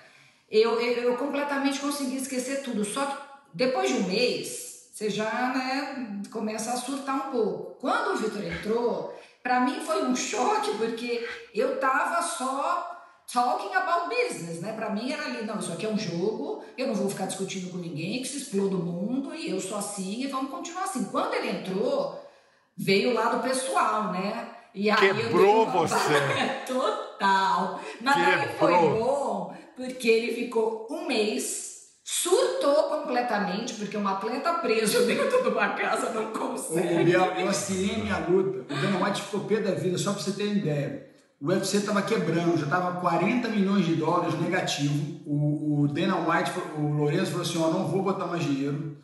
eu, 0.49 0.81
eu, 0.81 1.11
eu, 1.11 1.17
completamente 1.17 1.81
consegui 1.81 2.17
esquecer 2.17 2.63
tudo. 2.63 2.85
Só 2.85 3.05
que 3.05 3.17
depois 3.53 3.89
de 3.89 3.97
um 3.97 4.05
mês, 4.05 4.91
você 4.93 5.11
já 5.11 5.53
né, 5.53 6.23
começa 6.31 6.73
a 6.73 6.77
surtar 6.77 7.17
um 7.17 7.31
pouco. 7.33 7.81
Quando 7.81 8.15
o 8.15 8.17
Vitor 8.17 8.45
entrou, 8.45 9.19
para 9.43 9.61
mim 9.61 9.81
foi 9.81 10.05
um 10.05 10.15
choque, 10.15 10.71
porque 10.79 11.29
eu 11.53 11.81
tava 11.81 12.23
só 12.23 12.93
talking 13.33 13.75
about 13.75 14.09
business, 14.09 14.61
né? 14.61 14.73
Para 14.73 14.91
mim 14.91 15.11
era 15.11 15.25
ali, 15.25 15.45
não, 15.45 15.59
isso 15.59 15.73
aqui 15.73 15.85
é 15.85 15.89
um 15.89 15.99
jogo, 15.99 16.63
eu 16.79 16.87
não 16.87 16.95
vou 16.95 17.11
ficar 17.11 17.27
discutindo 17.27 17.73
com 17.73 17.79
ninguém, 17.79 18.23
que 18.23 18.29
se 18.29 18.37
exploda 18.37 18.77
o 18.77 18.79
mundo 18.79 19.35
e 19.35 19.51
eu 19.51 19.61
sou 19.61 19.77
assim 19.77 20.23
e 20.23 20.29
vamos 20.29 20.53
continuar 20.53 20.85
assim. 20.85 21.07
Quando 21.07 21.35
ele 21.35 21.51
entrou, 21.51 22.25
veio 22.77 23.11
o 23.11 23.15
lado 23.15 23.43
pessoal, 23.43 24.13
né? 24.13 24.56
E 24.77 24.91
aí 24.91 24.97
Quebrou 24.97 25.67
você. 25.71 25.97
Total. 26.69 27.81
Mas 28.03 28.15
Quebrou. 28.15 28.37
aí 28.37 28.49
foi 28.59 28.99
bom, 29.01 29.57
porque 29.75 30.07
ele 30.07 30.35
ficou 30.35 30.87
um 30.91 31.07
mês, 31.07 31.95
surtou 32.05 32.75
completamente, 32.91 33.73
porque 33.73 33.97
um 33.97 34.07
atleta 34.07 34.53
preso 34.55 35.05
dentro 35.09 35.43
de 35.43 35.49
uma 35.49 35.71
casa 35.71 36.11
não 36.11 36.27
consegue. 36.27 37.01
Ô, 37.01 37.05
Biel, 37.05 37.25
eu 37.39 37.49
assinei 37.49 37.97
minha 38.03 38.19
luta. 38.19 38.71
O 38.71 38.77
Dana 38.77 39.03
White 39.03 39.23
ficou 39.23 39.41
pé 39.41 39.61
da 39.61 39.71
vida, 39.73 39.97
só 39.97 40.13
pra 40.13 40.23
você 40.23 40.33
ter 40.33 40.55
ideia. 40.55 41.07
O 41.41 41.49
UFC 41.49 41.79
estava 41.79 42.03
quebrando, 42.03 42.59
já 42.59 42.65
estava 42.65 43.01
40 43.01 43.49
milhões 43.49 43.87
de 43.87 43.95
dólares 43.95 44.39
negativo. 44.39 45.21
O, 45.25 45.85
o 45.85 45.89
Dana 45.89 46.17
White, 46.17 46.53
o 46.79 46.89
Lourenço 46.93 47.31
falou 47.31 47.47
assim: 47.47 47.63
Ó, 47.63 47.71
não 47.71 47.89
vou 47.89 48.03
botar 48.03 48.27
mais 48.27 48.45
dinheiro, 48.45 48.95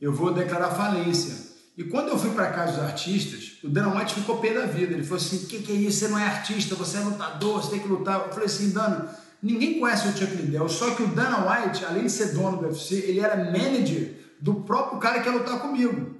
eu 0.00 0.12
vou 0.12 0.32
declarar 0.32 0.70
falência. 0.70 1.49
E 1.80 1.84
quando 1.84 2.08
eu 2.08 2.18
fui 2.18 2.28
para 2.32 2.50
casa 2.50 2.72
dos 2.72 2.82
artistas, 2.82 3.52
o 3.64 3.68
Dana 3.70 3.96
White 3.96 4.12
ficou 4.12 4.36
pé 4.36 4.52
da 4.52 4.66
vida. 4.66 4.92
Ele 4.92 5.02
falou 5.02 5.16
assim: 5.16 5.44
o 5.44 5.46
que, 5.46 5.62
que, 5.62 5.72
é 5.72 5.76
isso? 5.76 6.00
Você 6.00 6.08
não 6.08 6.18
é 6.18 6.26
artista, 6.26 6.74
você 6.74 6.98
é 6.98 7.00
lutador, 7.00 7.62
você 7.62 7.70
tem 7.70 7.80
que 7.80 7.88
lutar. 7.88 8.20
Eu 8.20 8.28
falei 8.28 8.44
assim: 8.44 8.68
Dana, 8.68 9.08
ninguém 9.42 9.80
conhece 9.80 10.06
o 10.06 10.12
Chuck 10.12 10.30
Liddell, 10.36 10.68
só 10.68 10.90
que 10.90 11.02
o 11.02 11.06
Dana 11.06 11.38
White, 11.38 11.82
além 11.86 12.04
de 12.04 12.12
ser 12.12 12.34
dono 12.34 12.58
do 12.58 12.66
UFC, 12.66 12.96
ele 12.96 13.20
era 13.20 13.34
manager 13.34 14.14
do 14.42 14.56
próprio 14.56 14.98
cara 14.98 15.20
que 15.20 15.28
ia 15.30 15.34
lutar 15.34 15.58
comigo. 15.58 16.16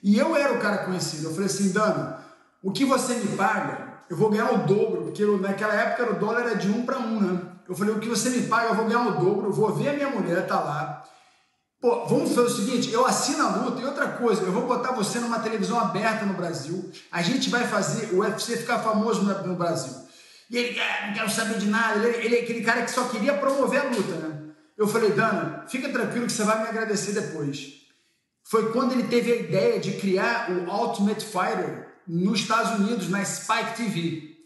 E 0.00 0.16
eu 0.16 0.36
era 0.36 0.52
o 0.52 0.60
cara 0.60 0.84
conhecido. 0.84 1.24
Eu 1.24 1.32
falei 1.32 1.46
assim: 1.46 1.72
Dana, 1.72 2.24
o 2.62 2.70
que 2.70 2.84
você 2.84 3.14
me 3.14 3.36
paga, 3.36 4.04
eu 4.08 4.16
vou 4.16 4.30
ganhar 4.30 4.52
o 4.52 4.58
dobro, 4.58 5.06
porque 5.06 5.26
naquela 5.26 5.74
época 5.74 6.12
o 6.12 6.20
dólar 6.20 6.42
era 6.42 6.54
de 6.54 6.70
um 6.70 6.86
para 6.86 7.00
um, 7.00 7.20
né? 7.20 7.40
Eu 7.68 7.74
falei: 7.74 7.92
o 7.92 7.98
que 7.98 8.08
você 8.08 8.30
me 8.30 8.42
paga, 8.42 8.68
eu 8.68 8.74
vou 8.76 8.84
ganhar 8.84 9.08
o 9.08 9.18
dobro, 9.18 9.48
eu 9.48 9.52
vou 9.52 9.74
ver 9.74 9.88
a 9.88 9.92
minha 9.92 10.08
mulher, 10.08 10.46
tá 10.46 10.60
lá 10.60 11.04
Pô, 11.80 12.04
vamos 12.04 12.34
fazer 12.34 12.46
o 12.46 12.50
seguinte, 12.50 12.92
eu 12.92 13.06
assino 13.06 13.42
a 13.42 13.56
luta 13.56 13.80
e 13.80 13.86
outra 13.86 14.08
coisa, 14.08 14.42
eu 14.42 14.52
vou 14.52 14.66
botar 14.66 14.92
você 14.92 15.18
numa 15.18 15.38
televisão 15.38 15.80
aberta 15.80 16.26
no 16.26 16.34
Brasil, 16.34 16.90
a 17.10 17.22
gente 17.22 17.48
vai 17.48 17.66
fazer 17.66 18.14
o 18.14 18.18
UFC 18.18 18.58
ficar 18.58 18.80
famoso 18.80 19.22
no, 19.22 19.56
Brasil. 19.56 19.94
E 20.50 20.58
ele, 20.58 20.78
ah, 20.78 21.06
não 21.06 21.14
quero 21.14 21.30
saber 21.30 21.58
de 21.58 21.68
nada, 21.68 22.06
ele, 22.06 22.26
ele 22.26 22.36
é 22.36 22.40
aquele 22.42 22.62
cara 22.62 22.82
que 22.82 22.90
só 22.90 23.04
queria 23.08 23.32
promover 23.32 23.80
a 23.80 23.84
luta, 23.84 24.14
né? 24.16 24.42
Eu 24.76 24.86
falei, 24.86 25.12
Dana, 25.12 25.64
fica 25.68 25.88
tranquilo 25.88 26.26
que 26.26 26.32
você 26.32 26.44
vai 26.44 26.62
me 26.62 26.68
agradecer 26.68 27.12
depois. 27.12 27.80
Foi 28.44 28.72
quando 28.72 28.92
ele 28.92 29.04
teve 29.04 29.32
a 29.32 29.36
ideia 29.36 29.80
de 29.80 29.92
criar 29.92 30.50
o 30.50 30.70
Ultimate 30.70 31.24
Fighter 31.24 31.88
nos 32.06 32.40
Estados 32.40 32.78
Unidos, 32.78 33.08
na 33.08 33.24
Spike 33.24 33.76
TV. 33.76 34.36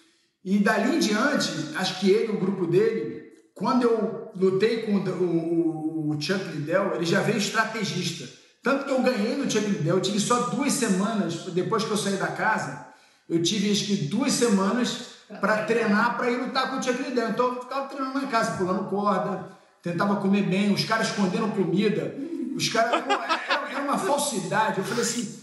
E 0.44 0.58
dali 0.58 0.96
em 0.96 0.98
diante, 1.00 1.50
acho 1.74 1.98
que 1.98 2.10
ele, 2.10 2.32
o 2.32 2.38
grupo 2.38 2.66
dele, 2.66 3.32
quando 3.54 3.82
eu 3.82 4.30
lutei 4.36 4.82
com 4.82 4.96
o, 4.96 5.80
o 5.80 5.83
o 6.10 6.20
Chuck 6.20 6.44
Liddell, 6.44 6.94
ele 6.94 7.04
já 7.04 7.20
veio 7.20 7.38
estrategista. 7.38 8.28
Tanto 8.62 8.84
que 8.84 8.90
eu 8.90 9.02
ganhei 9.02 9.36
no 9.36 9.50
Chuck 9.50 9.66
Liddell, 9.66 9.96
eu 9.96 10.00
tive 10.00 10.18
só 10.20 10.48
duas 10.48 10.72
semanas, 10.72 11.44
depois 11.52 11.84
que 11.84 11.90
eu 11.90 11.96
saí 11.96 12.16
da 12.16 12.28
casa, 12.28 12.86
eu 13.28 13.42
tive 13.42 13.70
acho 13.70 13.84
que 13.86 13.96
duas 13.96 14.32
semanas 14.32 15.14
para 15.40 15.64
treinar 15.64 16.16
para 16.16 16.30
ir 16.30 16.38
lutar 16.38 16.70
com 16.70 16.78
o 16.78 16.82
Chuck 16.82 17.02
Liddell. 17.02 17.30
Então 17.30 17.54
eu 17.54 17.62
ficava 17.62 17.88
treinando 17.88 18.20
na 18.20 18.26
casa, 18.28 18.56
pulando 18.56 18.88
corda, 18.88 19.48
tentava 19.82 20.16
comer 20.16 20.42
bem, 20.42 20.72
os 20.72 20.84
caras 20.84 21.08
escondendo 21.08 21.54
comida, 21.54 22.14
os 22.54 22.68
caras. 22.68 23.02
Era, 23.06 23.82
uma 23.82 23.98
falsidade. 23.98 24.78
Eu 24.78 24.84
falei 24.84 25.02
assim, 25.02 25.40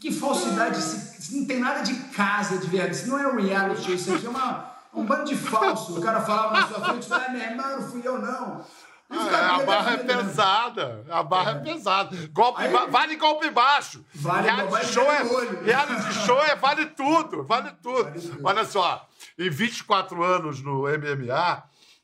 que 0.00 0.12
falsidade, 0.12 0.78
isso 0.78 1.36
não 1.36 1.44
tem 1.46 1.60
nada 1.60 1.82
de 1.82 1.94
casa 2.10 2.58
de 2.58 2.66
verdade, 2.66 2.96
isso 2.96 3.08
não 3.08 3.18
é 3.18 3.26
um 3.28 3.40
reality, 3.40 3.94
isso 3.94 4.12
aqui 4.12 4.26
é 4.26 4.28
uma, 4.28 4.72
um 4.92 5.04
bando 5.04 5.24
de 5.24 5.36
falso. 5.36 5.98
O 5.98 6.00
cara 6.00 6.20
falava 6.20 6.60
na 6.60 6.66
sua 6.66 6.84
frente, 6.84 7.06
ah, 7.12 7.28
meu 7.30 7.40
irmão, 7.40 7.80
não 7.80 7.88
fui 7.88 8.02
eu 8.04 8.20
não. 8.20 8.64
É, 9.08 9.34
a 9.34 9.64
barra 9.64 9.92
é 9.92 9.96
pesada. 9.98 11.04
A 11.08 11.22
barra 11.22 11.50
é, 11.52 11.54
pesada. 11.60 12.16
Golpe 12.32 12.62
Aí, 12.62 12.72
ba... 12.72 12.86
Vale 12.86 13.16
golpe 13.16 13.50
baixo. 13.50 14.04
Vale 14.14 14.50
reality 14.50 14.92
show 14.92 15.04
é, 15.04 15.22
reality 15.64 16.12
show 16.26 16.42
é 16.42 16.56
vale 16.56 16.86
tudo. 16.86 17.44
Vale 17.44 17.70
tudo. 17.82 18.04
Vale 18.04 18.20
tudo. 18.20 18.40
Olha 18.42 18.64
só, 18.64 19.08
em 19.38 19.48
24 19.48 20.22
anos 20.24 20.60
no 20.60 20.82
MMA, 20.82 21.62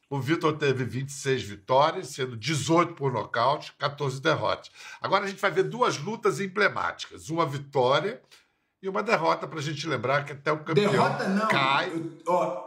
o 0.08 0.20
Vitor 0.20 0.56
teve 0.56 0.84
26 0.84 1.42
vitórias, 1.42 2.08
sendo 2.08 2.36
18 2.36 2.94
por 2.94 3.12
nocaute, 3.12 3.72
14 3.78 4.20
derrotas. 4.20 4.70
Agora 5.00 5.24
a 5.24 5.26
gente 5.26 5.40
vai 5.40 5.50
ver 5.50 5.64
duas 5.64 5.98
lutas 5.98 6.38
emblemáticas. 6.38 7.30
Uma 7.30 7.46
vitória 7.46 8.22
e 8.82 8.88
uma 8.88 9.02
derrota 9.02 9.46
para 9.46 9.58
a 9.58 9.62
gente 9.62 9.86
lembrar 9.88 10.24
que 10.24 10.32
até 10.32 10.52
o 10.52 10.58
campeão 10.58 10.90
derrota, 10.90 11.28
não. 11.28 11.48
cai. 11.48 11.90
Eu, 11.90 12.20
ó, 12.26 12.62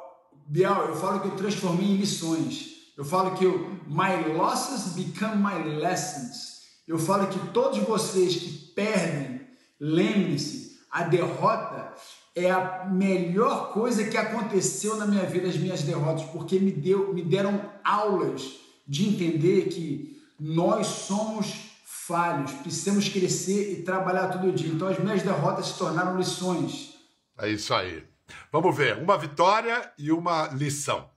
Bial, 0.48 0.88
eu 0.88 0.96
falo 0.96 1.20
que 1.20 1.28
eu 1.28 1.36
transformei 1.36 1.88
em 1.88 1.98
lições. 1.98 2.75
Eu 2.98 3.04
falo 3.04 3.36
que 3.36 3.46
o 3.46 3.80
my 3.88 4.34
losses 4.34 4.94
become 4.94 5.36
my 5.36 5.76
lessons. 5.76 6.62
Eu 6.88 6.98
falo 6.98 7.28
que 7.28 7.40
todos 7.50 7.80
vocês 7.80 8.36
que 8.36 8.50
perdem, 8.74 9.42
lembre-se, 9.80 10.80
a 10.90 11.04
derrota 11.04 11.94
é 12.34 12.50
a 12.50 12.86
melhor 12.86 13.74
coisa 13.74 14.06
que 14.06 14.18
aconteceu 14.18 14.96
na 14.96 15.06
minha 15.06 15.26
vida, 15.26 15.48
as 15.48 15.58
minhas 15.58 15.82
derrotas, 15.82 16.24
porque 16.28 16.60
me, 16.60 16.72
deu, 16.72 17.14
me 17.14 17.22
deram 17.22 17.70
aulas 17.84 18.52
de 18.88 19.10
entender 19.10 19.68
que 19.70 20.22
nós 20.40 20.88
somos 20.88 21.72
falhos, 21.86 22.52
precisamos 22.52 23.10
crescer 23.10 23.74
e 23.74 23.84
trabalhar 23.84 24.28
todo 24.28 24.52
dia. 24.52 24.72
Então 24.72 24.88
as 24.88 25.00
minhas 25.00 25.24
derrotas 25.24 25.68
se 25.68 25.78
tornaram 25.78 26.18
lições. 26.18 26.94
É 27.38 27.50
isso 27.50 27.74
aí. 27.74 28.04
Vamos 28.52 28.76
ver, 28.76 28.98
uma 28.98 29.18
vitória 29.18 29.92
e 29.98 30.12
uma 30.12 30.48
lição. 30.48 31.10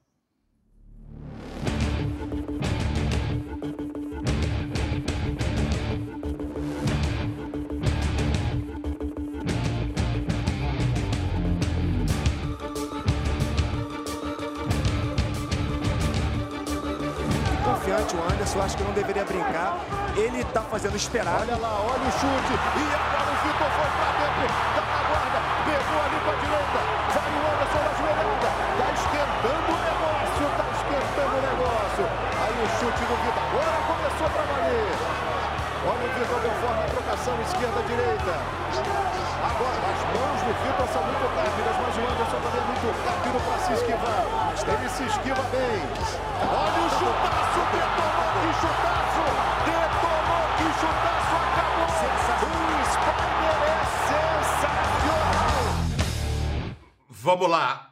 Realmente 18.09 18.17
o 18.17 18.23
Anderson, 18.33 18.63
acho 18.63 18.77
que 18.77 18.85
não 18.85 18.93
deveria 18.93 19.25
brincar. 19.25 19.77
Ele 20.17 20.45
tá 20.45 20.63
fazendo 20.63 20.97
esperar. 20.97 21.41
Olha 21.41 21.57
lá, 21.57 21.81
olha 21.81 22.09
o 22.09 22.13
chute. 22.13 22.55
E 22.55 22.85
agora 22.89 23.29
o 23.29 23.37
Vitor 23.45 23.69
foi 23.69 23.89
pra 23.93 24.09
dentro. 24.17 24.49
Tá 24.75 24.83
na 24.89 25.01
guarda. 25.09 25.39
Pegou 25.69 26.01
ali 26.01 26.19
pra 26.25 26.35
direita. 26.41 26.81
Vai 27.13 27.29
o 27.29 27.43
Anderson 27.49 27.81
na 27.85 27.93
joelhada. 27.99 28.49
Tá 28.79 28.89
esquentando 28.97 29.69
o 29.69 29.79
negócio. 29.79 30.45
Tá 30.57 30.67
esquentando 30.79 31.35
o 31.37 31.43
negócio. 31.45 32.05
Aí 32.39 32.57
o 32.57 32.69
chute 32.79 33.03
do 33.05 33.15
Vitor. 33.21 33.43
Agora 33.45 33.77
começou 33.87 34.29
pra 34.31 34.43
valer. 34.49 34.93
Olha 35.79 36.05
o 36.05 36.13
Vitor 36.19 36.41
Belfort 36.41 36.77
na 36.77 36.87
trocação 36.89 37.35
esquerda-direita. 37.43 38.35
Agora, 39.39 39.88
mãos 40.15 40.41
do 40.43 40.53
Vitor 40.63 40.89
são 40.89 41.03
muito 41.03 41.27
rápidas, 41.37 41.77
mas 41.83 41.93
o 41.97 42.01
Anderson 42.01 42.41
também 42.45 42.61
é 42.61 42.65
muito 42.65 42.89
rápido 43.05 43.39
para 43.45 43.59
se 43.59 43.73
esquivar. 43.75 44.23
Ele 44.69 44.89
se 44.89 45.05
esquiva 45.05 45.43
bem. 45.51 45.83
Olha 46.49 46.81
o 46.81 46.91
chutaço, 46.91 47.61
detonou, 47.73 48.29
que 48.39 48.51
chutaço! 48.61 49.23
Detonou, 49.65 50.45
que 50.59 50.69
chutaço, 50.81 51.35
acabou! 51.49 51.89
O 51.89 52.83
Spider 52.93 53.59
é 53.65 53.81
sensacional! 54.59 55.19
Vamos 57.11 57.49
lá. 57.51 57.88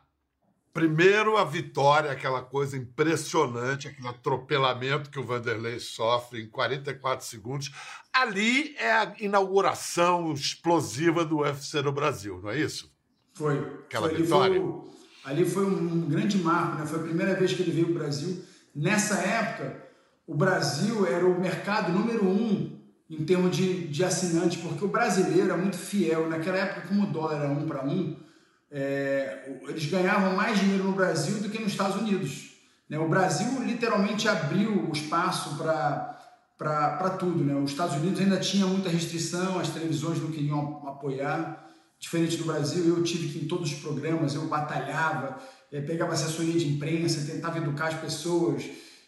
Primeiro 0.76 1.38
a 1.38 1.44
vitória, 1.44 2.12
aquela 2.12 2.42
coisa 2.42 2.76
impressionante, 2.76 3.88
aquele 3.88 4.08
atropelamento 4.08 5.08
que 5.08 5.18
o 5.18 5.24
Vanderlei 5.24 5.80
sofre 5.80 6.42
em 6.42 6.50
44 6.50 7.24
segundos. 7.24 7.72
Ali 8.12 8.76
é 8.76 8.92
a 8.92 9.14
inauguração 9.18 10.34
explosiva 10.34 11.24
do 11.24 11.38
UFC 11.38 11.80
no 11.80 11.92
Brasil, 11.92 12.42
não 12.42 12.50
é 12.50 12.60
isso? 12.60 12.92
Foi. 13.32 13.56
Aquela 13.86 14.10
foi, 14.10 14.18
vitória. 14.18 14.60
Ali 14.60 14.64
foi, 14.64 15.32
ali 15.32 15.44
foi 15.46 15.64
um 15.64 16.00
grande 16.10 16.36
marco, 16.36 16.76
né? 16.76 16.84
Foi 16.84 17.00
a 17.00 17.04
primeira 17.04 17.34
vez 17.34 17.54
que 17.54 17.62
ele 17.62 17.72
veio 17.72 17.86
para 17.86 17.94
o 17.94 17.98
Brasil. 18.00 18.44
Nessa 18.74 19.14
época, 19.14 19.82
o 20.26 20.34
Brasil 20.34 21.06
era 21.06 21.24
o 21.24 21.40
mercado 21.40 21.90
número 21.90 22.22
um 22.22 22.78
em 23.08 23.24
termos 23.24 23.56
de, 23.56 23.88
de 23.88 24.04
assinantes, 24.04 24.60
porque 24.60 24.84
o 24.84 24.88
brasileiro 24.88 25.50
é 25.50 25.56
muito 25.56 25.78
fiel. 25.78 26.28
Naquela 26.28 26.58
época, 26.58 26.86
como 26.86 27.04
o 27.04 27.06
dólar 27.06 27.36
era 27.36 27.48
um 27.48 27.66
para 27.66 27.82
um, 27.82 28.25
é, 28.70 29.58
eles 29.68 29.86
ganhavam 29.86 30.34
mais 30.34 30.58
dinheiro 30.58 30.84
no 30.84 30.92
Brasil 30.92 31.40
do 31.40 31.48
que 31.48 31.58
nos 31.58 31.72
Estados 31.72 31.96
Unidos. 31.96 32.50
Né? 32.88 32.98
O 32.98 33.08
Brasil 33.08 33.62
literalmente 33.62 34.28
abriu 34.28 34.88
o 34.88 34.92
espaço 34.92 35.56
para 35.56 37.10
tudo. 37.18 37.44
Né? 37.44 37.54
Os 37.54 37.70
Estados 37.70 37.96
Unidos 37.96 38.20
ainda 38.20 38.38
tinha 38.38 38.66
muita 38.66 38.88
restrição, 38.88 39.58
as 39.58 39.70
televisões 39.70 40.20
não 40.20 40.30
queriam 40.30 40.86
apoiar. 40.86 41.64
Diferente 41.98 42.36
do 42.36 42.44
Brasil, 42.44 42.84
eu 42.84 43.02
tive 43.02 43.28
que 43.32 43.44
em 43.44 43.48
todos 43.48 43.72
os 43.72 43.78
programas, 43.78 44.34
eu 44.34 44.46
batalhava, 44.46 45.38
é, 45.72 45.80
pegava 45.80 46.12
assessoria 46.12 46.58
de 46.58 46.68
imprensa, 46.68 47.32
tentava 47.32 47.56
educar 47.58 47.88
as 47.88 47.94
pessoas. 47.94 48.64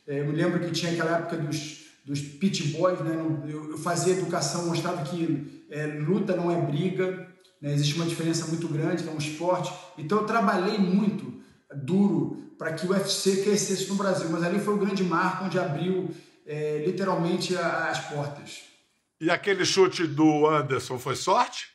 É, 0.06 0.20
eu 0.20 0.26
me 0.26 0.32
lembro 0.32 0.58
que 0.60 0.70
tinha 0.70 0.92
aquela 0.92 1.18
época 1.18 1.36
dos, 1.36 1.84
dos 2.06 2.20
pit 2.20 2.68
boys, 2.68 2.98
né? 3.00 3.14
eu, 3.46 3.72
eu 3.72 3.78
fazia 3.78 4.14
educação, 4.14 4.66
mostrava 4.66 5.02
que 5.02 5.66
é, 5.70 5.86
luta 5.86 6.34
não 6.34 6.50
é 6.50 6.58
briga, 6.62 7.28
né? 7.60 7.72
Existe 7.72 7.94
uma 7.94 8.06
diferença 8.06 8.46
muito 8.46 8.68
grande, 8.68 9.06
é 9.06 9.10
um 9.10 9.18
esporte. 9.18 9.72
Então 9.96 10.18
eu 10.18 10.24
trabalhei 10.24 10.78
muito 10.78 11.32
duro 11.74 12.52
para 12.58 12.72
que 12.72 12.86
o 12.86 12.90
UFC 12.90 13.42
crescesse 13.42 13.88
no 13.88 13.94
Brasil, 13.94 14.28
mas 14.30 14.42
ali 14.42 14.58
foi 14.58 14.74
o 14.74 14.78
grande 14.78 15.04
marco 15.04 15.44
onde 15.44 15.58
abriu 15.58 16.10
é, 16.46 16.82
literalmente 16.84 17.56
as 17.56 18.00
portas. 18.08 18.62
E 19.20 19.30
aquele 19.30 19.64
chute 19.64 20.06
do 20.06 20.46
Anderson 20.46 20.98
foi 20.98 21.16
sorte? 21.16 21.68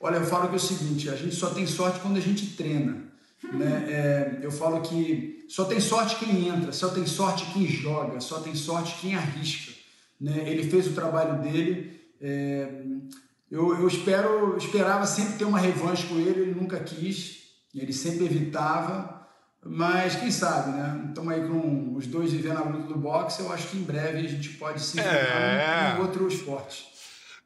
Olha, 0.00 0.16
eu 0.16 0.26
falo 0.26 0.48
que 0.48 0.54
é 0.54 0.56
o 0.56 0.60
seguinte: 0.60 1.08
a 1.08 1.16
gente 1.16 1.34
só 1.34 1.50
tem 1.50 1.66
sorte 1.66 2.00
quando 2.00 2.16
a 2.16 2.20
gente 2.20 2.56
treina. 2.56 3.04
Né? 3.52 3.86
É, 3.88 4.38
eu 4.42 4.50
falo 4.50 4.80
que 4.80 5.44
só 5.48 5.64
tem 5.64 5.80
sorte 5.80 6.16
quem 6.16 6.48
entra, 6.48 6.72
só 6.72 6.88
tem 6.88 7.06
sorte 7.06 7.46
quem 7.52 7.66
joga, 7.66 8.20
só 8.20 8.40
tem 8.40 8.54
sorte 8.54 8.96
quem 9.00 9.14
arrisca. 9.14 9.72
Né? 10.20 10.48
Ele 10.48 10.68
fez 10.68 10.86
o 10.86 10.92
trabalho 10.92 11.40
dele. 11.40 12.00
É, 12.20 12.82
eu, 13.50 13.78
eu 13.78 13.86
espero, 13.86 14.56
esperava 14.56 15.06
sempre 15.06 15.38
ter 15.38 15.44
uma 15.44 15.58
revanche 15.58 16.06
com 16.06 16.16
ele, 16.16 16.40
ele 16.40 16.54
nunca 16.54 16.80
quis, 16.80 17.42
ele 17.74 17.92
sempre 17.92 18.24
evitava, 18.24 19.26
mas 19.64 20.16
quem 20.16 20.30
sabe, 20.30 20.72
né? 20.72 21.06
Estamos 21.08 21.32
aí 21.32 21.46
com 21.46 21.94
os 21.94 22.06
dois 22.06 22.32
vivendo 22.32 22.58
a 22.58 22.64
luta 22.64 22.88
do 22.88 22.98
boxe, 22.98 23.40
eu 23.40 23.52
acho 23.52 23.68
que 23.68 23.78
em 23.78 23.82
breve 23.82 24.18
a 24.18 24.28
gente 24.28 24.50
pode 24.50 24.80
se 24.80 25.00
é... 25.00 25.94
em 25.96 26.00
outro 26.00 26.28
esporte. 26.28 26.92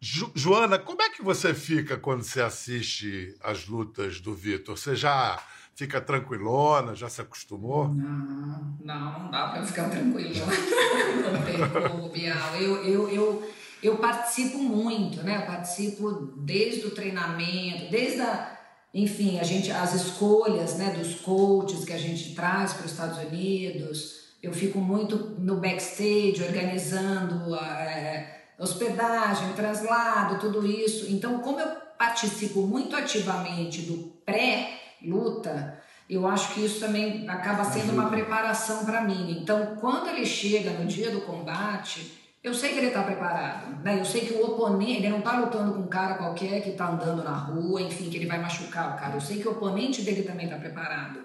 Jo 0.00 0.30
Joana, 0.34 0.78
como 0.78 1.02
é 1.02 1.11
que 1.11 1.22
você 1.22 1.52
fica 1.52 1.96
quando 1.96 2.22
você 2.22 2.40
assiste 2.40 3.37
as 3.42 3.66
lutas 3.66 4.20
do 4.20 4.32
Vitor? 4.32 4.76
Você 4.76 4.94
já 4.94 5.40
fica 5.74 6.00
tranquilona, 6.00 6.94
já 6.94 7.08
se 7.08 7.20
acostumou? 7.20 7.88
Não, 7.88 8.76
não, 8.80 9.18
não 9.20 9.30
dá 9.30 9.48
para 9.48 9.64
ficar 9.64 9.88
tranquilona. 9.88 10.52
não 11.32 11.42
tem 11.42 11.90
como, 11.90 12.08
Bial. 12.11 12.56
Eu, 12.56 12.84
eu, 12.84 13.08
eu, 13.08 13.50
eu 13.83 13.99
participo 13.99 14.59
muito, 14.59 15.23
né? 15.23 15.37
Eu 15.37 15.47
participo 15.47 16.33
desde 16.37 16.87
o 16.87 16.91
treinamento, 16.91 17.91
desde 17.91 18.21
a, 18.21 18.59
enfim, 18.93 19.38
a 19.38 19.45
gente, 19.45 19.71
as 19.71 19.95
escolhas, 19.95 20.77
né, 20.77 20.91
dos 20.91 21.21
coaches 21.21 21.85
que 21.85 21.93
a 21.93 21.99
gente 21.99 22.35
traz 22.35 22.73
para 22.73 22.87
os 22.87 22.93
Estados 22.93 23.19
Unidos. 23.19 24.19
Eu 24.43 24.53
fico 24.53 24.79
muito 24.79 25.17
no 25.38 25.57
backstage, 25.57 26.43
organizando 26.43 27.55
a, 27.55 27.83
é, 27.85 28.45
hospedagem, 28.59 29.53
traslado, 29.53 30.38
tudo 30.38 30.67
isso. 30.67 31.11
Então, 31.12 31.38
como 31.41 31.61
eu 31.61 31.69
participo 31.97 32.62
muito 32.62 32.97
ativamente 32.97 33.83
do 33.83 34.12
pré-luta, 34.25 35.79
eu 36.09 36.27
acho 36.27 36.55
que 36.55 36.64
isso 36.64 36.81
também 36.81 37.29
acaba 37.29 37.64
sendo 37.64 37.93
uma 37.93 38.09
preparação 38.09 38.85
para 38.85 39.03
mim. 39.03 39.38
Então, 39.41 39.77
quando 39.77 40.09
ele 40.09 40.25
chega 40.25 40.71
no 40.71 40.87
dia 40.87 41.11
do 41.11 41.21
combate, 41.21 42.17
eu 42.48 42.54
sei 42.54 42.72
que 42.72 42.78
ele 42.78 42.88
está 42.88 43.02
preparado, 43.02 43.82
né? 43.84 43.98
Eu 43.98 44.04
sei 44.04 44.22
que 44.22 44.34
o 44.34 44.44
oponente, 44.44 44.92
ele 44.92 45.08
não 45.08 45.18
está 45.18 45.38
lutando 45.38 45.72
com 45.74 45.80
um 45.80 45.87
cara 45.87 46.14
qualquer 46.14 46.62
que 46.62 46.70
está 46.70 46.88
andando 46.88 47.22
na 47.22 47.37
rua, 47.37 47.80
enfim, 47.82 48.11
que 48.11 48.16
ele 48.16 48.26
vai 48.26 48.40
machucar 48.40 48.94
o 48.94 48.98
cara. 48.98 49.14
Eu 49.14 49.20
sei 49.20 49.38
que 49.38 49.46
o 49.46 49.52
oponente 49.52 50.02
dele 50.02 50.22
também 50.22 50.46
está 50.46 50.58
preparado. 50.58 51.20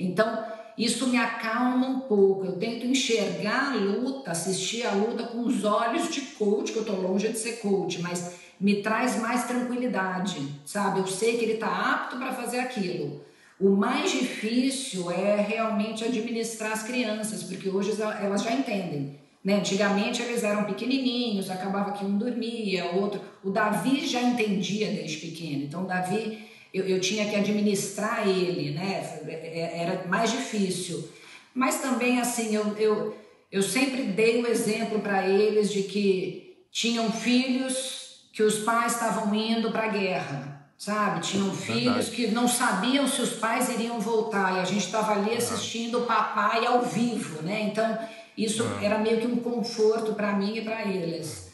Então, 0.00 0.44
isso 0.76 1.06
me 1.08 1.18
acalma 1.18 1.86
um 1.86 2.00
pouco. 2.00 2.46
Eu 2.46 2.52
tento 2.52 2.86
enxergar 2.86 3.72
a 3.72 3.76
luta, 3.76 4.30
assistir 4.30 4.86
a 4.86 4.92
luta 4.92 5.24
com 5.24 5.40
os 5.40 5.64
olhos 5.64 6.10
de 6.10 6.22
coach, 6.22 6.72
que 6.72 6.78
eu 6.78 6.82
estou 6.82 7.00
longe 7.00 7.28
de 7.28 7.38
ser 7.38 7.60
coach, 7.60 8.00
mas 8.00 8.36
me 8.58 8.82
traz 8.82 9.20
mais 9.20 9.44
tranquilidade, 9.44 10.40
sabe? 10.64 11.00
Eu 11.00 11.06
sei 11.06 11.36
que 11.36 11.44
ele 11.44 11.54
está 11.54 11.92
apto 11.92 12.16
para 12.16 12.32
fazer 12.32 12.60
aquilo. 12.60 13.22
O 13.60 13.70
mais 13.70 14.10
difícil 14.10 15.10
é 15.10 15.36
realmente 15.36 16.04
administrar 16.04 16.72
as 16.72 16.82
crianças, 16.82 17.42
porque 17.42 17.68
hoje 17.68 17.92
elas 18.00 18.42
já 18.42 18.52
entendem. 18.52 19.20
Né? 19.44 19.56
Antigamente 19.56 20.22
eles 20.22 20.44
eram 20.44 20.64
pequenininhos, 20.64 21.50
acabava 21.50 21.92
que 21.92 22.04
um 22.04 22.16
dormia, 22.16 22.84
outro. 22.92 23.20
O 23.42 23.50
Davi 23.50 24.06
já 24.06 24.20
entendia 24.22 24.88
desde 24.90 25.16
pequeno, 25.18 25.64
então 25.64 25.82
o 25.84 25.86
Davi 25.86 26.46
eu, 26.72 26.86
eu 26.86 27.00
tinha 27.00 27.28
que 27.28 27.36
administrar 27.36 28.26
ele, 28.26 28.70
né? 28.70 29.20
É, 29.26 29.82
era 29.82 30.06
mais 30.06 30.30
difícil. 30.30 31.08
Mas 31.54 31.80
também 31.80 32.20
assim 32.20 32.54
eu, 32.54 32.76
eu, 32.78 33.16
eu 33.50 33.62
sempre 33.62 34.04
dei 34.04 34.42
o 34.42 34.46
exemplo 34.46 35.00
para 35.00 35.28
eles 35.28 35.70
de 35.72 35.82
que 35.82 36.56
tinham 36.70 37.10
filhos 37.12 38.22
que 38.32 38.42
os 38.42 38.60
pais 38.60 38.94
estavam 38.94 39.34
indo 39.34 39.70
para 39.70 39.84
a 39.84 39.88
guerra, 39.88 40.66
sabe? 40.78 41.20
Tinham 41.20 41.52
filhos 41.52 42.08
que 42.08 42.28
não 42.28 42.48
sabiam 42.48 43.06
se 43.06 43.20
os 43.20 43.34
pais 43.34 43.68
iriam 43.68 44.00
voltar 44.00 44.56
e 44.56 44.60
a 44.60 44.64
gente 44.64 44.86
estava 44.86 45.12
ali 45.12 45.36
assistindo 45.36 45.98
o 45.98 46.06
papai 46.06 46.64
ao 46.64 46.80
vivo, 46.80 47.42
né? 47.42 47.60
Então 47.70 47.98
isso 48.36 48.64
é. 48.80 48.86
era 48.86 48.98
meio 48.98 49.20
que 49.20 49.26
um 49.26 49.36
conforto 49.36 50.14
para 50.14 50.32
mim 50.32 50.56
e 50.56 50.62
para 50.62 50.84
eles. 50.84 51.52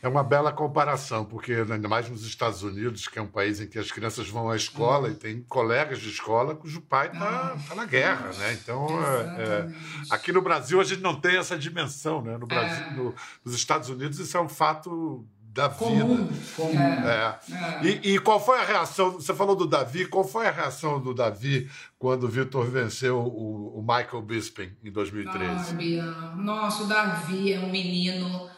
É 0.00 0.06
uma 0.06 0.22
bela 0.22 0.52
comparação, 0.52 1.24
porque 1.24 1.52
ainda 1.52 1.88
mais 1.88 2.08
nos 2.08 2.24
Estados 2.24 2.62
Unidos, 2.62 3.08
que 3.08 3.18
é 3.18 3.22
um 3.22 3.26
país 3.26 3.60
em 3.60 3.66
que 3.66 3.80
as 3.80 3.90
crianças 3.90 4.28
vão 4.28 4.48
à 4.48 4.54
escola 4.54 5.08
e 5.08 5.14
tem 5.14 5.42
colegas 5.48 5.98
de 5.98 6.08
escola 6.08 6.54
cujo 6.54 6.80
pai 6.80 7.08
está 7.08 7.56
tá 7.68 7.74
na 7.74 7.84
guerra, 7.84 8.30
né? 8.38 8.52
Então, 8.52 8.86
é, 9.04 9.42
é, 9.42 9.68
aqui 10.08 10.30
no 10.30 10.40
Brasil 10.40 10.80
a 10.80 10.84
gente 10.84 11.02
não 11.02 11.20
tem 11.20 11.36
essa 11.36 11.58
dimensão, 11.58 12.22
né? 12.22 12.38
No 12.38 12.46
Brasil, 12.46 12.86
é. 12.86 12.90
no, 12.92 13.14
nos 13.44 13.54
Estados 13.54 13.88
Unidos 13.88 14.20
isso 14.20 14.36
é 14.36 14.40
um 14.40 14.48
fato 14.48 15.26
da 15.58 15.68
comum, 15.68 16.16
vida. 16.16 16.40
Comum. 16.54 16.80
É. 16.80 17.36
É. 17.82 17.84
E, 17.84 18.14
e, 18.14 18.18
qual 18.20 18.38
foi 18.38 18.60
a 18.60 18.64
reação? 18.64 19.12
Você 19.12 19.34
falou 19.34 19.56
do 19.56 19.66
Davi, 19.66 20.06
qual 20.06 20.22
foi 20.22 20.46
a 20.46 20.52
reação 20.52 21.00
do 21.00 21.12
Davi 21.12 21.68
quando 21.98 22.24
o 22.24 22.28
Vitor 22.28 22.64
venceu 22.70 23.18
o, 23.18 23.76
o, 23.76 23.82
Michael 23.82 24.22
Bisping 24.22 24.70
em 24.84 24.92
2013? 24.92 25.70
Ah, 25.70 25.74
Bian. 25.74 26.34
Nossa, 26.36 26.84
o 26.84 26.86
Davi 26.86 27.52
é 27.52 27.58
um 27.58 27.70
menino 27.70 28.48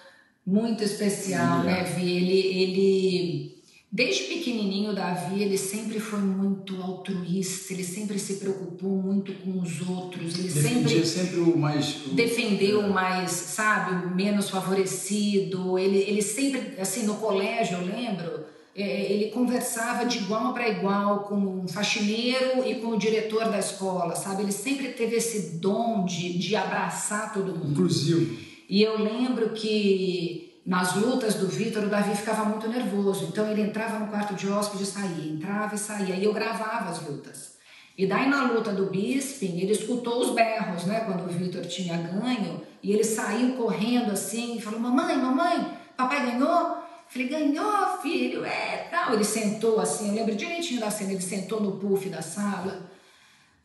muito 0.46 0.84
especial, 0.84 1.62
né, 1.62 1.84
Vi? 1.84 2.16
Ele, 2.16 2.62
ele 2.62 3.60
Desde 3.92 4.22
pequenininho, 4.24 4.94
Davi, 4.94 5.42
ele 5.42 5.59
sempre 5.59 5.98
foi 5.98 6.20
muito 6.20 6.81
altruísta, 6.81 7.72
ele 7.72 7.83
sempre 7.83 8.20
se 8.20 8.35
preocupou 8.35 8.90
muito 8.90 9.33
com 9.35 9.61
os 9.61 9.81
outros, 9.88 10.38
ele 10.38 10.48
Defendia 10.48 11.05
sempre, 11.05 11.07
sempre 11.07 11.40
o 11.40 11.59
mais... 11.59 12.07
O... 12.07 12.11
Defendeu 12.11 12.81
o 12.81 12.92
mais, 12.92 13.33
sabe, 13.33 14.07
o 14.07 14.14
menos 14.14 14.48
favorecido, 14.48 15.76
ele, 15.76 15.98
ele 15.98 16.22
sempre, 16.22 16.81
assim, 16.81 17.05
no 17.05 17.16
colégio, 17.16 17.79
eu 17.79 17.87
lembro, 17.87 18.44
é, 18.76 19.12
ele 19.12 19.33
conversava 19.33 20.07
de 20.07 20.18
igual 20.18 20.55
para 20.55 20.68
igual 20.68 21.24
com 21.24 21.35
um 21.35 21.66
faxineiro 21.66 22.64
e 22.64 22.76
com 22.76 22.90
o 22.90 22.98
diretor 22.98 23.50
da 23.50 23.59
escola, 23.59 24.14
sabe? 24.14 24.42
Ele 24.42 24.53
sempre 24.53 24.90
teve 24.90 25.16
esse 25.16 25.59
dom 25.59 26.05
de, 26.05 26.38
de 26.38 26.55
abraçar 26.55 27.33
todo 27.33 27.57
mundo. 27.57 27.72
Inclusive. 27.72 28.38
E 28.68 28.81
eu 28.85 29.03
lembro 29.03 29.50
que 29.50 30.49
nas 30.64 30.94
lutas 30.94 31.35
do 31.35 31.46
Vitor, 31.46 31.85
o 31.85 31.88
Davi 31.88 32.14
ficava 32.14 32.44
muito 32.44 32.68
nervoso. 32.68 33.27
Então 33.27 33.51
ele 33.51 33.62
entrava 33.62 33.99
no 33.99 34.09
quarto 34.09 34.35
de 34.35 34.49
hóspede 34.49 34.85
e 34.85 34.87
saía, 34.87 35.33
entrava 35.33 35.75
e 35.75 35.79
saía. 35.79 36.14
E 36.14 36.25
eu 36.25 36.33
gravava 36.33 36.90
as 36.90 37.03
lutas. 37.03 37.59
E 37.96 38.07
daí 38.07 38.29
na 38.29 38.44
luta 38.44 38.73
do 38.73 38.87
Bisping, 38.87 39.61
ele 39.61 39.73
escutou 39.73 40.20
os 40.20 40.31
berros, 40.31 40.85
né? 40.85 41.01
Quando 41.01 41.25
o 41.25 41.29
Vitor 41.29 41.64
tinha 41.66 41.96
ganho. 41.96 42.62
E 42.83 42.92
ele 42.92 43.05
saiu 43.05 43.57
correndo 43.57 44.12
assim 44.12 44.57
e 44.57 44.61
falou: 44.61 44.81
Mamãe, 44.81 45.16
mamãe, 45.16 45.77
papai 45.96 46.33
ganhou? 46.33 46.81
Falei, 47.11 47.27
ganhou, 47.27 47.99
filho, 48.01 48.44
é, 48.44 48.88
tal. 48.88 49.14
Ele 49.14 49.25
sentou 49.25 49.81
assim, 49.81 50.11
eu 50.11 50.14
lembro 50.14 50.37
direitinho 50.37 50.81
da 50.81 50.92
cena, 50.92 51.11
ele 51.11 51.20
sentou 51.20 51.61
no 51.61 51.73
puff 51.73 52.09
da 52.09 52.23
sala, 52.23 52.88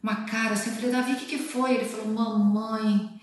uma 0.02 0.26
cara 0.26 0.54
assim, 0.54 0.72
eu 0.72 0.76
falei, 0.78 0.92
Davi, 0.92 1.14
o 1.14 1.16
que, 1.16 1.26
que 1.28 1.38
foi? 1.38 1.76
Ele 1.76 1.86
falou, 1.86 2.08
mamãe, 2.08 3.15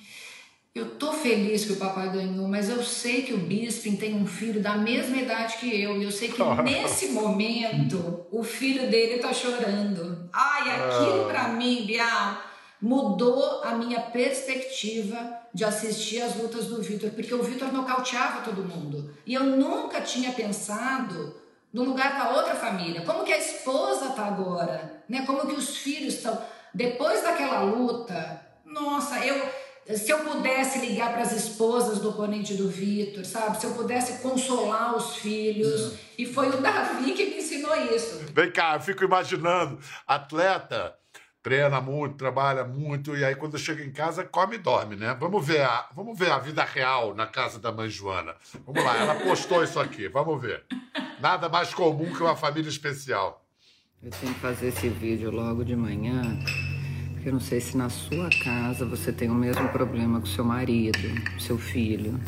eu 0.75 0.97
tô 0.97 1.13
feliz 1.13 1.67
que 1.67 1.75
o 1.75 1.77
papai 1.77 2.11
ganhou, 2.11 2.49
mas 2.49 2.71
eu 2.71 2.83
sei 2.83 3.23
que 3.23 3.35
o 3.35 3.39
Bisping 3.39 3.97
tem 3.97 4.15
um 4.15 4.27
filho 4.27 4.63
da 4.63 4.75
mesma 4.75 5.19
idade 5.19 5.59
que 5.59 5.83
eu, 5.83 6.01
e 6.01 6.05
eu 6.05 6.11
sei 6.11 6.29
que 6.29 6.43
nesse 6.63 7.09
momento 7.09 8.27
o 8.31 8.43
filho 8.43 8.91
dele 8.91 9.19
tá 9.19 9.35
chorando. 9.35 10.31
Ai, 10.33 10.71
aquilo 10.71 11.27
pra 11.27 11.49
mim, 11.49 11.85
Bial, 11.85 12.43
mudou 12.81 13.63
a 13.63 13.75
minha 13.75 14.01
perspectiva 14.01 15.41
de 15.53 15.63
assistir 15.63 16.23
as 16.23 16.37
lutas 16.37 16.67
do 16.67 16.81
Vitor, 16.81 17.11
porque 17.11 17.35
o 17.35 17.43
Vitor 17.43 17.71
nocauteava 17.71 18.41
todo 18.41 18.65
mundo. 18.65 19.15
E 19.27 19.35
eu 19.35 19.45
nunca 19.45 20.01
tinha 20.01 20.33
pensado 20.33 21.37
no 21.71 21.85
lugar 21.85 22.17
da 22.19 22.31
outra 22.31 22.55
família. 22.55 23.03
Como 23.03 23.25
que 23.25 23.33
a 23.33 23.39
esposa 23.39 24.11
tá 24.11 24.25
agora? 24.25 25.05
Né? 25.07 25.25
Como 25.27 25.47
que 25.47 25.55
os 25.55 25.77
filhos 25.77 26.15
estão? 26.15 26.41
Depois 26.73 27.23
daquela 27.23 27.61
luta, 27.61 28.41
nossa, 28.65 29.19
eu 29.25 29.47
se 29.87 30.11
eu 30.11 30.19
pudesse 30.21 30.79
ligar 30.79 31.13
para 31.13 31.23
as 31.23 31.33
esposas 31.33 31.99
do 31.99 32.11
oponente 32.11 32.55
do 32.55 32.69
Vitor, 32.69 33.25
sabe? 33.25 33.61
Se 33.61 33.67
eu 33.67 33.73
pudesse 33.73 34.23
consolar 34.23 34.97
os 34.97 35.17
filhos. 35.17 35.95
E 36.17 36.27
foi 36.27 36.49
o 36.49 36.61
Davi 36.61 37.13
que 37.13 37.27
me 37.27 37.39
ensinou 37.39 37.75
isso. 37.77 38.21
Vem 38.33 38.51
cá, 38.51 38.75
eu 38.75 38.81
fico 38.81 39.05
imaginando, 39.05 39.79
atleta 40.07 40.95
treina 41.43 41.81
muito, 41.81 42.17
trabalha 42.17 42.65
muito, 42.65 43.17
e 43.17 43.25
aí 43.25 43.35
quando 43.35 43.59
chega 43.59 43.83
em 43.83 43.91
casa, 43.91 44.25
come 44.25 44.55
e 44.55 44.59
dorme, 44.59 44.95
né? 44.95 45.17
Vamos 45.19 45.45
ver 45.45 45.63
a, 45.63 45.89
vamos 45.95 46.17
ver 46.17 46.31
a 46.31 46.39
vida 46.39 46.63
real 46.63 47.15
na 47.15 47.27
casa 47.27 47.59
da 47.59 47.73
mãe 47.73 47.91
Joana. 47.91 48.37
Vamos 48.65 48.83
lá, 48.85 48.97
ela 48.97 49.15
postou 49.17 49.65
isso 49.65 49.81
aqui, 49.81 50.09
vamos 50.09 50.41
ver. 50.41 50.65
Nada 51.21 51.49
mais 51.49 51.75
comum 51.75 52.13
que 52.15 52.23
uma 52.23 52.37
família 52.37 52.69
especial. 52.69 53.45
Eu 54.01 54.11
tenho 54.11 54.33
que 54.35 54.41
fazer 54.41 54.69
esse 54.69 54.89
vídeo 54.89 55.31
logo 55.31 55.65
de 55.65 55.75
manhã, 55.75 56.23
eu 57.25 57.33
não 57.33 57.41
sei 57.41 57.61
se 57.61 57.77
na 57.77 57.89
sua 57.89 58.29
casa 58.43 58.85
você 58.85 59.13
tem 59.13 59.31
o 59.31 59.35
mesmo 59.35 59.69
problema 59.69 60.19
com 60.19 60.27
seu 60.27 60.45
marido, 60.45 60.99
seu 61.39 61.57
filho. 61.57 62.19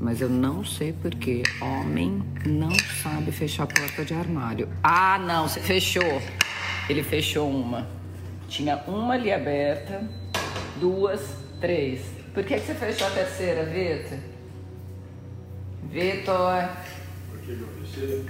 Mas 0.00 0.20
eu 0.20 0.28
não 0.28 0.64
sei 0.64 0.92
porque 0.92 1.42
homem 1.60 2.22
não 2.44 2.70
sabe 3.02 3.32
fechar 3.32 3.62
a 3.62 3.66
porta 3.66 4.04
de 4.04 4.12
armário. 4.12 4.68
Ah, 4.82 5.18
não, 5.18 5.48
você 5.48 5.60
fechou. 5.60 6.20
Ele 6.88 7.02
fechou 7.02 7.50
uma. 7.50 7.86
Tinha 8.48 8.76
uma 8.86 9.14
ali 9.14 9.32
aberta, 9.32 10.08
duas, 10.78 11.36
três. 11.60 12.02
Por 12.34 12.44
que, 12.44 12.54
que 12.54 12.66
você 12.66 12.74
fechou 12.74 13.06
a 13.06 13.10
terceira, 13.10 13.64
Vitor? 13.64 14.18
Vitor. 15.90 16.68
Por 17.30 17.40
que 17.40 17.50
eu 17.52 17.68
fechei? 17.80 18.26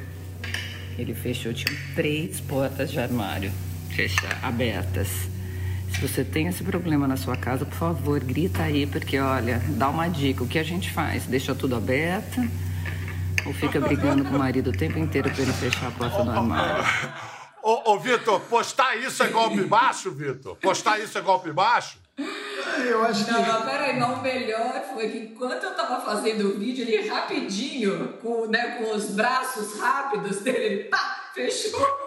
Ele 0.99 1.15
fechou, 1.15 1.53
tinha 1.53 1.77
três 1.95 2.41
portas 2.41 2.91
de 2.91 3.01
armário 3.01 3.51
fechar, 3.91 4.39
abertas. 4.43 5.36
Se 5.93 6.01
você 6.07 6.25
tem 6.25 6.47
esse 6.47 6.63
problema 6.63 7.09
na 7.09 7.17
sua 7.17 7.37
casa, 7.37 7.65
por 7.65 7.75
favor, 7.75 8.21
grita 8.21 8.63
aí, 8.63 8.87
porque 8.87 9.19
olha, 9.19 9.63
dá 9.69 9.89
uma 9.89 10.09
dica. 10.09 10.45
O 10.45 10.49
que 10.49 10.59
a 10.59 10.63
gente 10.63 10.93
faz? 10.93 11.25
Deixa 11.25 11.55
tudo 11.55 11.75
aberto 11.75 12.41
ou 13.47 13.55
fica 13.55 13.81
brigando 13.81 14.25
com 14.25 14.35
o 14.35 14.39
marido 14.39 14.71
o 14.71 14.73
tempo 14.73 14.99
inteiro 14.99 15.31
para 15.31 15.43
ele 15.43 15.53
fechar 15.53 15.89
a 15.89 15.91
porta 15.93 16.23
do 16.23 16.31
armário? 16.31 16.85
Ô, 17.63 17.93
ô 17.93 17.99
Vitor, 17.99 18.41
postar 18.41 18.97
isso 18.97 19.23
é 19.23 19.29
golpe 19.29 19.63
baixo, 19.63 20.11
Vitor? 20.11 20.57
Postar 20.57 20.99
isso 21.01 21.17
é 21.17 21.21
golpe 21.21 21.53
baixo? 21.53 21.99
Eu 22.19 23.05
acho 23.05 23.25
que. 23.25 23.31
Não, 23.31 23.43
mas 23.43 23.65
peraí, 23.65 23.99
não, 23.99 24.15
o 24.15 24.23
melhor 24.23 24.85
foi 24.93 25.09
que 25.09 25.19
enquanto 25.19 25.65
eu 25.65 25.75
tava 25.75 26.01
fazendo 26.01 26.49
o 26.49 26.59
vídeo, 26.59 26.87
ele 26.87 27.09
rapidinho, 27.09 28.15
com, 28.23 28.47
né, 28.47 28.77
com 28.79 28.95
os 28.95 29.11
braços 29.11 29.81
rápidos 29.81 30.41
dele, 30.41 30.59
ele 30.59 30.85
pá, 30.85 31.31
fechou. 31.35 32.06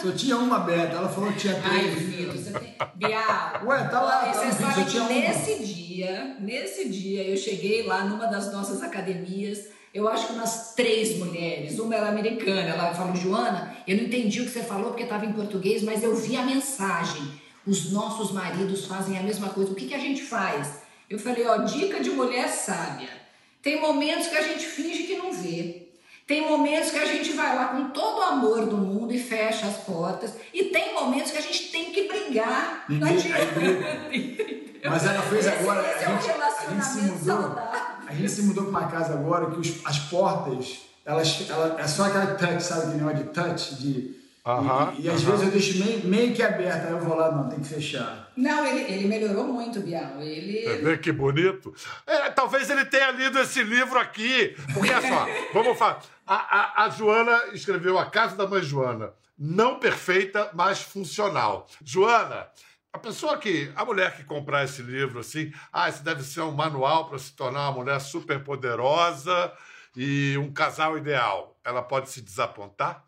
Só 0.00 0.12
tinha 0.12 0.36
uma 0.36 0.56
aberta, 0.56 0.96
ela 0.96 1.08
falou 1.08 1.32
que 1.32 1.38
tinha 1.40 1.60
Ai, 1.64 1.80
três. 1.80 1.98
Vitor, 2.02 2.36
você 2.36 2.50
tem. 2.58 2.74
Bial, 2.94 3.66
Ué, 3.66 3.88
tá 3.88 4.00
lá, 4.00 4.22
olha, 4.22 4.32
tá 4.32 4.38
você 4.38 4.46
vídeo, 4.46 4.60
sabe 4.60 4.74
só 4.74 4.80
que 4.84 4.90
tinha 4.90 5.02
uma. 5.02 5.12
nesse 5.12 5.64
dia, 5.64 6.36
nesse 6.40 6.88
dia, 6.88 7.22
eu 7.24 7.36
cheguei 7.36 7.86
lá 7.86 8.04
numa 8.04 8.26
das 8.26 8.52
nossas 8.52 8.82
academias. 8.82 9.68
Eu 9.92 10.06
acho 10.08 10.26
que 10.26 10.32
umas 10.34 10.74
três 10.74 11.16
mulheres. 11.16 11.78
Uma 11.78 11.94
era 11.94 12.08
americana, 12.08 12.68
ela 12.68 12.94
falou, 12.94 13.16
Joana, 13.16 13.74
eu 13.88 13.96
não 13.96 14.04
entendi 14.04 14.42
o 14.42 14.44
que 14.44 14.50
você 14.50 14.62
falou 14.62 14.88
porque 14.88 15.04
estava 15.04 15.24
em 15.24 15.32
português, 15.32 15.82
mas 15.82 16.02
eu 16.02 16.14
vi 16.14 16.36
a 16.36 16.42
mensagem. 16.42 17.22
Os 17.66 17.90
nossos 17.90 18.30
maridos 18.30 18.84
fazem 18.84 19.18
a 19.18 19.22
mesma 19.22 19.48
coisa. 19.48 19.72
O 19.72 19.74
que, 19.74 19.86
que 19.86 19.94
a 19.94 19.98
gente 19.98 20.22
faz? 20.22 20.82
Eu 21.08 21.18
falei, 21.18 21.46
ó, 21.46 21.58
dica 21.58 22.00
de 22.00 22.10
mulher 22.10 22.48
sábia. 22.48 23.08
Tem 23.62 23.80
momentos 23.80 24.28
que 24.28 24.36
a 24.36 24.42
gente 24.42 24.66
finge 24.66 25.04
que 25.04 25.16
não 25.16 25.32
vê. 25.32 25.85
Tem 26.26 26.48
momentos 26.48 26.90
que 26.90 26.98
a 26.98 27.04
gente 27.06 27.32
vai 27.34 27.54
lá 27.54 27.66
com 27.68 27.90
todo 27.90 28.18
o 28.18 28.22
amor 28.22 28.66
do 28.66 28.76
mundo 28.76 29.14
e 29.14 29.18
fecha 29.18 29.66
as 29.66 29.76
portas. 29.76 30.32
E 30.52 30.64
tem 30.64 30.92
momentos 30.92 31.30
que 31.30 31.38
a 31.38 31.40
gente 31.40 31.70
tem 31.70 31.92
que 31.92 32.08
brigar. 32.08 32.84
Não 32.88 33.06
Ninguém-. 33.06 33.32
Entendeu? 34.12 34.90
Mas 34.90 35.04
ela 35.06 35.22
fez 35.22 35.46
Esse- 35.46 35.56
agora. 35.60 35.80
Esse 35.92 36.04
a, 36.04 36.10
é 36.10 36.14
um 36.14 36.20
gente, 36.20 36.30
a 36.32 36.70
gente 36.70 36.84
se 36.84 37.00
mudou. 37.02 37.42
saudável. 37.42 37.80
A 38.08 38.12
gente 38.14 38.28
se 38.30 38.42
mudou 38.42 38.64
pra 38.64 38.70
uma 38.80 38.88
casa 38.90 39.14
agora 39.14 39.50
que 39.50 39.58
os- 39.60 39.86
as 39.86 39.98
portas, 40.00 40.78
elas, 41.04 41.46
ela, 41.48 41.76
é 41.80 41.86
só 41.86 42.04
aquela 42.06 42.26
touch, 42.34 42.62
sabe 42.62 42.82
aquele 42.88 43.04
negócio 43.04 43.18
de 43.24 43.30
touch? 43.32 43.74
De, 43.76 44.16
Aham, 44.44 44.94
e, 44.98 45.02
e 45.06 45.10
às 45.10 45.22
vezes 45.22 45.42
eu 45.42 45.50
deixo 45.50 45.78
meio, 45.84 46.06
meio 46.06 46.32
que 46.34 46.40
aberta, 46.42 46.86
aí 46.86 46.92
eu 46.92 47.00
vou 47.00 47.16
lá, 47.16 47.32
não, 47.32 47.48
tem 47.48 47.58
que 47.58 47.66
fechar. 47.68 48.30
Não, 48.36 48.64
ele, 48.64 48.92
ele 48.92 49.08
melhorou 49.08 49.44
muito, 49.44 49.80
Bial. 49.80 50.20
Ele. 50.20 50.82
vê 50.84 50.96
que 50.98 51.10
bonito? 51.10 51.74
É, 52.06 52.30
talvez 52.30 52.70
ele 52.70 52.84
tenha 52.84 53.10
lido 53.10 53.38
esse 53.40 53.60
livro 53.64 53.98
aqui. 53.98 54.54
Porque, 54.72 54.90
olha 54.92 55.00
só, 55.02 55.26
vamos 55.52 55.76
falar. 55.76 56.00
A, 56.26 56.34
a, 56.34 56.84
a 56.84 56.88
Joana 56.90 57.54
escreveu 57.54 57.98
A 57.98 58.10
Casa 58.10 58.34
da 58.34 58.46
Mãe 58.46 58.62
Joana. 58.62 59.14
Não 59.38 59.78
perfeita, 59.78 60.50
mas 60.54 60.82
funcional. 60.82 61.68
Joana, 61.84 62.48
a 62.92 62.98
pessoa 62.98 63.38
que. 63.38 63.70
A 63.76 63.84
mulher 63.84 64.16
que 64.16 64.24
comprar 64.24 64.64
esse 64.64 64.82
livro 64.82 65.20
assim, 65.20 65.52
ah, 65.72 65.88
esse 65.88 66.02
deve 66.02 66.22
ser 66.22 66.40
um 66.40 66.52
manual 66.52 67.08
para 67.08 67.18
se 67.18 67.32
tornar 67.32 67.68
uma 67.68 67.72
mulher 67.72 68.00
super 68.00 68.42
poderosa 68.42 69.52
e 69.94 70.36
um 70.38 70.52
casal 70.52 70.96
ideal. 70.98 71.56
Ela 71.62 71.82
pode 71.82 72.10
se 72.10 72.20
desapontar? 72.20 73.04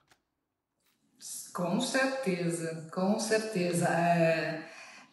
Com 1.52 1.81
certeza, 1.81 2.88
com 2.92 3.18
certeza. 3.18 3.88
É, 3.88 4.62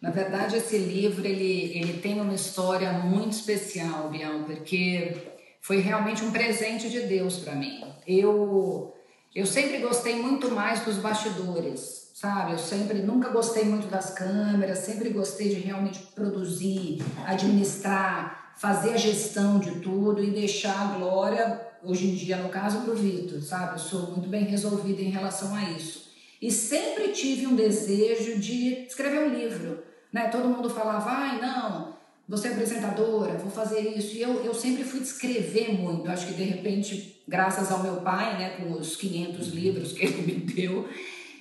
na 0.02 0.12
verdade, 0.12 0.58
esse 0.58 0.78
livro 0.78 1.26
ele, 1.26 1.76
ele 1.78 2.00
tem 2.00 2.20
uma 2.22 2.36
história 2.36 2.92
muito 2.94 3.32
especial, 3.32 4.10
Bial, 4.10 4.44
porque 4.44 5.35
foi 5.66 5.80
realmente 5.80 6.24
um 6.24 6.32
presente 6.32 6.92
de 6.92 7.02
Deus 7.02 7.40
para 7.40 7.56
mim. 7.56 7.84
Eu 8.08 8.94
eu 9.34 9.48
sempre 9.48 9.80
gostei 9.80 10.16
muito 10.16 10.52
mais 10.52 10.82
dos 10.82 10.98
bastidores, 10.98 12.12
sabe? 12.14 12.52
Eu 12.52 12.60
sempre 12.60 13.00
nunca 13.00 13.30
gostei 13.30 13.66
muito 13.66 13.88
das 13.88 14.12
câmeras, 14.12 14.78
sempre 14.78 15.10
gostei 15.10 15.50
de 15.50 15.56
realmente 15.56 16.00
produzir, 16.14 17.04
administrar, 17.26 18.54
fazer 18.56 18.94
a 18.94 18.98
gestão 18.98 19.58
de 19.58 19.80
tudo 19.80 20.24
e 20.24 20.30
deixar 20.30 20.80
a 20.80 20.98
glória, 21.00 21.60
hoje 21.84 22.12
em 22.12 22.16
dia 22.16 22.38
no 22.38 22.50
caso, 22.50 22.82
para 22.82 22.94
o 22.94 22.96
Vitor, 22.96 23.42
sabe? 23.42 23.74
Eu 23.74 23.80
sou 23.80 24.12
muito 24.12 24.30
bem 24.30 24.44
resolvida 24.44 25.02
em 25.02 25.10
relação 25.10 25.56
a 25.56 25.64
isso. 25.72 26.12
E 26.40 26.52
sempre 26.52 27.08
tive 27.08 27.48
um 27.48 27.56
desejo 27.56 28.40
de 28.40 28.86
escrever 28.86 29.20
um 29.20 29.34
livro. 29.34 29.84
Né? 30.14 30.28
Todo 30.28 30.48
mundo 30.48 30.70
falava, 30.70 31.10
ai, 31.10 31.42
não, 31.42 31.95
você 32.28 32.48
é 32.48 32.52
apresentadora, 32.52 33.38
vou 33.38 33.52
fazer 33.52 33.80
isso. 33.80 34.16
E 34.16 34.22
eu, 34.22 34.44
eu 34.44 34.54
sempre 34.54 34.84
fui 34.84 35.00
escrever 35.00 35.74
muito. 35.74 36.10
Acho 36.10 36.28
que, 36.28 36.34
de 36.34 36.44
repente, 36.44 37.22
graças 37.28 37.72
ao 37.72 37.84
meu 37.84 37.98
pai, 37.98 38.38
né, 38.38 38.50
com 38.58 38.74
os 38.74 38.96
500 38.96 39.48
livros 39.50 39.94
que 39.94 40.06
ele 40.06 40.22
me 40.26 40.54
deu, 40.54 40.88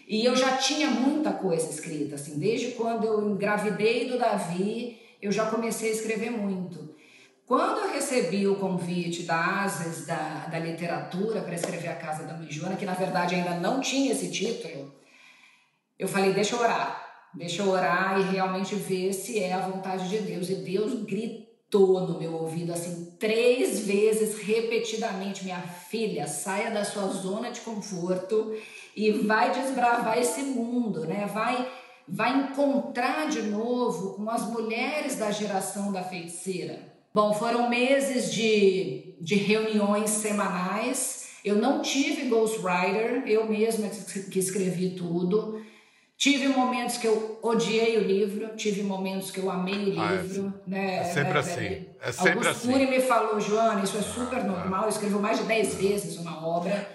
e 0.06 0.24
eu 0.24 0.36
já 0.36 0.56
tinha 0.58 0.90
muita 0.90 1.32
coisa 1.32 1.70
escrita. 1.70 2.16
Assim, 2.16 2.38
desde 2.38 2.72
quando 2.72 3.06
eu 3.06 3.30
engravidei 3.30 4.08
do 4.08 4.18
Davi, 4.18 5.00
eu 5.22 5.32
já 5.32 5.46
comecei 5.46 5.88
a 5.88 5.92
escrever 5.92 6.30
muito. 6.30 6.94
Quando 7.46 7.80
eu 7.80 7.92
recebi 7.92 8.46
o 8.46 8.56
convite 8.56 9.24
da 9.24 9.62
ASES, 9.62 10.06
da, 10.06 10.46
da 10.50 10.58
literatura, 10.58 11.42
para 11.42 11.54
escrever 11.54 11.88
A 11.88 11.96
Casa 11.96 12.24
da 12.24 12.34
Mãe 12.34 12.50
Joana, 12.50 12.76
que 12.76 12.86
na 12.86 12.94
verdade 12.94 13.34
ainda 13.34 13.54
não 13.56 13.80
tinha 13.80 14.12
esse 14.12 14.30
título, 14.30 14.94
eu 15.98 16.08
falei: 16.08 16.32
deixa 16.32 16.54
eu 16.54 16.60
orar, 16.60 17.03
deixa 17.34 17.62
eu 17.62 17.70
orar 17.70 18.20
e 18.20 18.32
realmente 18.32 18.74
ver 18.74 19.12
se 19.12 19.38
é 19.38 19.52
a 19.52 19.66
vontade 19.66 20.08
de 20.08 20.18
Deus. 20.18 20.48
E 20.50 20.56
Deus 20.56 21.04
gritou 21.04 22.06
no 22.06 22.18
meu 22.18 22.34
ouvido 22.34 22.72
assim 22.72 23.16
três 23.18 23.80
vezes 23.86 24.38
repetidamente: 24.42 25.44
minha 25.44 25.60
filha, 25.60 26.26
saia 26.26 26.70
da 26.70 26.84
sua 26.84 27.08
zona 27.08 27.50
de 27.50 27.60
conforto 27.60 28.54
e 28.96 29.10
vai 29.10 29.52
desbravar 29.52 30.18
esse 30.18 30.42
mundo, 30.42 31.00
né? 31.06 31.26
Vai 31.32 31.68
vai 32.06 32.38
encontrar 32.38 33.28
de 33.28 33.42
novo 33.42 34.14
com 34.14 34.28
as 34.28 34.42
mulheres 34.50 35.16
da 35.16 35.30
geração 35.30 35.90
da 35.90 36.02
feiticeira. 36.02 36.92
Bom, 37.14 37.32
foram 37.32 37.70
meses 37.70 38.32
de, 38.32 39.14
de 39.20 39.36
reuniões 39.36 40.10
semanais. 40.10 41.28
Eu 41.44 41.56
não 41.56 41.80
tive 41.80 42.28
ghostwriter, 42.28 43.22
eu 43.26 43.48
mesma 43.48 43.88
que 44.30 44.38
escrevi 44.38 44.90
tudo. 44.90 45.63
Tive 46.16 46.48
momentos 46.48 46.96
que 46.96 47.06
eu 47.06 47.38
odiei 47.42 47.98
o 47.98 48.00
livro, 48.00 48.56
tive 48.56 48.82
momentos 48.82 49.30
que 49.30 49.40
eu 49.40 49.50
amei 49.50 49.74
o 49.74 49.84
livro. 49.84 50.54
Ah, 50.54 50.68
é, 50.68 50.70
né? 50.70 50.96
é 50.96 51.04
sempre 51.04 51.38
assim. 51.38 51.86
É 52.00 52.12
sempre 52.12 52.30
Augusto 52.30 52.50
assim. 52.50 52.72
Cury 52.72 52.86
me 52.86 53.00
falou, 53.00 53.40
Joana, 53.40 53.82
isso 53.82 53.98
é 53.98 54.02
super 54.02 54.44
normal, 54.44 54.84
eu 54.84 54.88
escrevo 54.90 55.18
mais 55.18 55.38
de 55.38 55.44
10 55.44 55.74
vezes 55.74 56.16
uma 56.18 56.46
obra. 56.46 56.88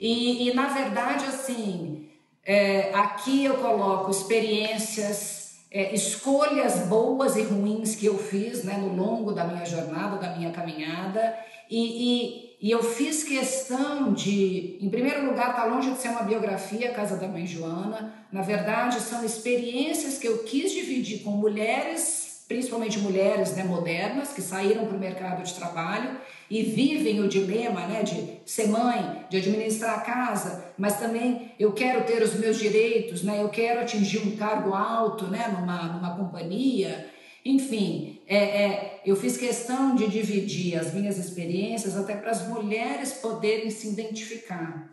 E, 0.00 0.48
e 0.48 0.54
na 0.54 0.66
verdade, 0.68 1.24
assim, 1.24 2.08
é, 2.44 2.92
aqui 2.94 3.44
eu 3.44 3.54
coloco 3.54 4.10
experiências, 4.10 5.64
é, 5.70 5.94
escolhas 5.94 6.80
boas 6.88 7.36
e 7.36 7.42
ruins 7.42 7.94
que 7.94 8.06
eu 8.06 8.18
fiz 8.18 8.64
né, 8.64 8.76
no 8.76 8.94
longo 8.94 9.32
da 9.32 9.44
minha 9.44 9.64
jornada, 9.64 10.16
da 10.16 10.36
minha 10.36 10.50
caminhada. 10.50 11.36
E, 11.70 11.78
e, 11.78 12.53
e 12.64 12.70
eu 12.70 12.82
fiz 12.82 13.22
questão 13.22 14.14
de, 14.14 14.78
em 14.80 14.88
primeiro 14.88 15.26
lugar, 15.26 15.50
está 15.50 15.66
longe 15.66 15.90
de 15.90 15.98
ser 15.98 16.08
uma 16.08 16.22
biografia, 16.22 16.94
Casa 16.94 17.14
da 17.14 17.28
Mãe 17.28 17.46
Joana. 17.46 18.14
Na 18.32 18.40
verdade, 18.40 19.02
são 19.02 19.22
experiências 19.22 20.16
que 20.16 20.26
eu 20.26 20.44
quis 20.44 20.72
dividir 20.72 21.18
com 21.18 21.32
mulheres, 21.32 22.42
principalmente 22.48 22.98
mulheres 23.00 23.54
né, 23.54 23.64
modernas, 23.64 24.32
que 24.32 24.40
saíram 24.40 24.86
para 24.86 24.96
o 24.96 24.98
mercado 24.98 25.42
de 25.42 25.52
trabalho 25.52 26.18
e 26.48 26.62
vivem 26.62 27.20
o 27.20 27.28
dilema 27.28 27.86
né, 27.86 28.02
de 28.02 28.40
ser 28.46 28.68
mãe, 28.68 29.26
de 29.28 29.36
administrar 29.36 29.98
a 29.98 30.00
casa, 30.00 30.72
mas 30.78 30.98
também 30.98 31.52
eu 31.60 31.70
quero 31.72 32.04
ter 32.04 32.22
os 32.22 32.32
meus 32.32 32.58
direitos, 32.58 33.22
né, 33.22 33.42
eu 33.42 33.50
quero 33.50 33.80
atingir 33.80 34.26
um 34.26 34.36
cargo 34.36 34.72
alto 34.72 35.26
né, 35.26 35.54
numa, 35.54 35.82
numa 35.82 36.16
companhia. 36.16 37.12
Enfim, 37.44 38.20
é, 38.26 38.36
é, 38.36 39.02
eu 39.04 39.14
fiz 39.16 39.36
questão 39.36 39.94
de 39.94 40.08
dividir 40.08 40.78
as 40.78 40.94
minhas 40.94 41.18
experiências 41.18 41.96
até 41.96 42.16
para 42.16 42.30
as 42.30 42.48
mulheres 42.48 43.12
poderem 43.14 43.70
se 43.70 43.88
identificar. 43.88 44.90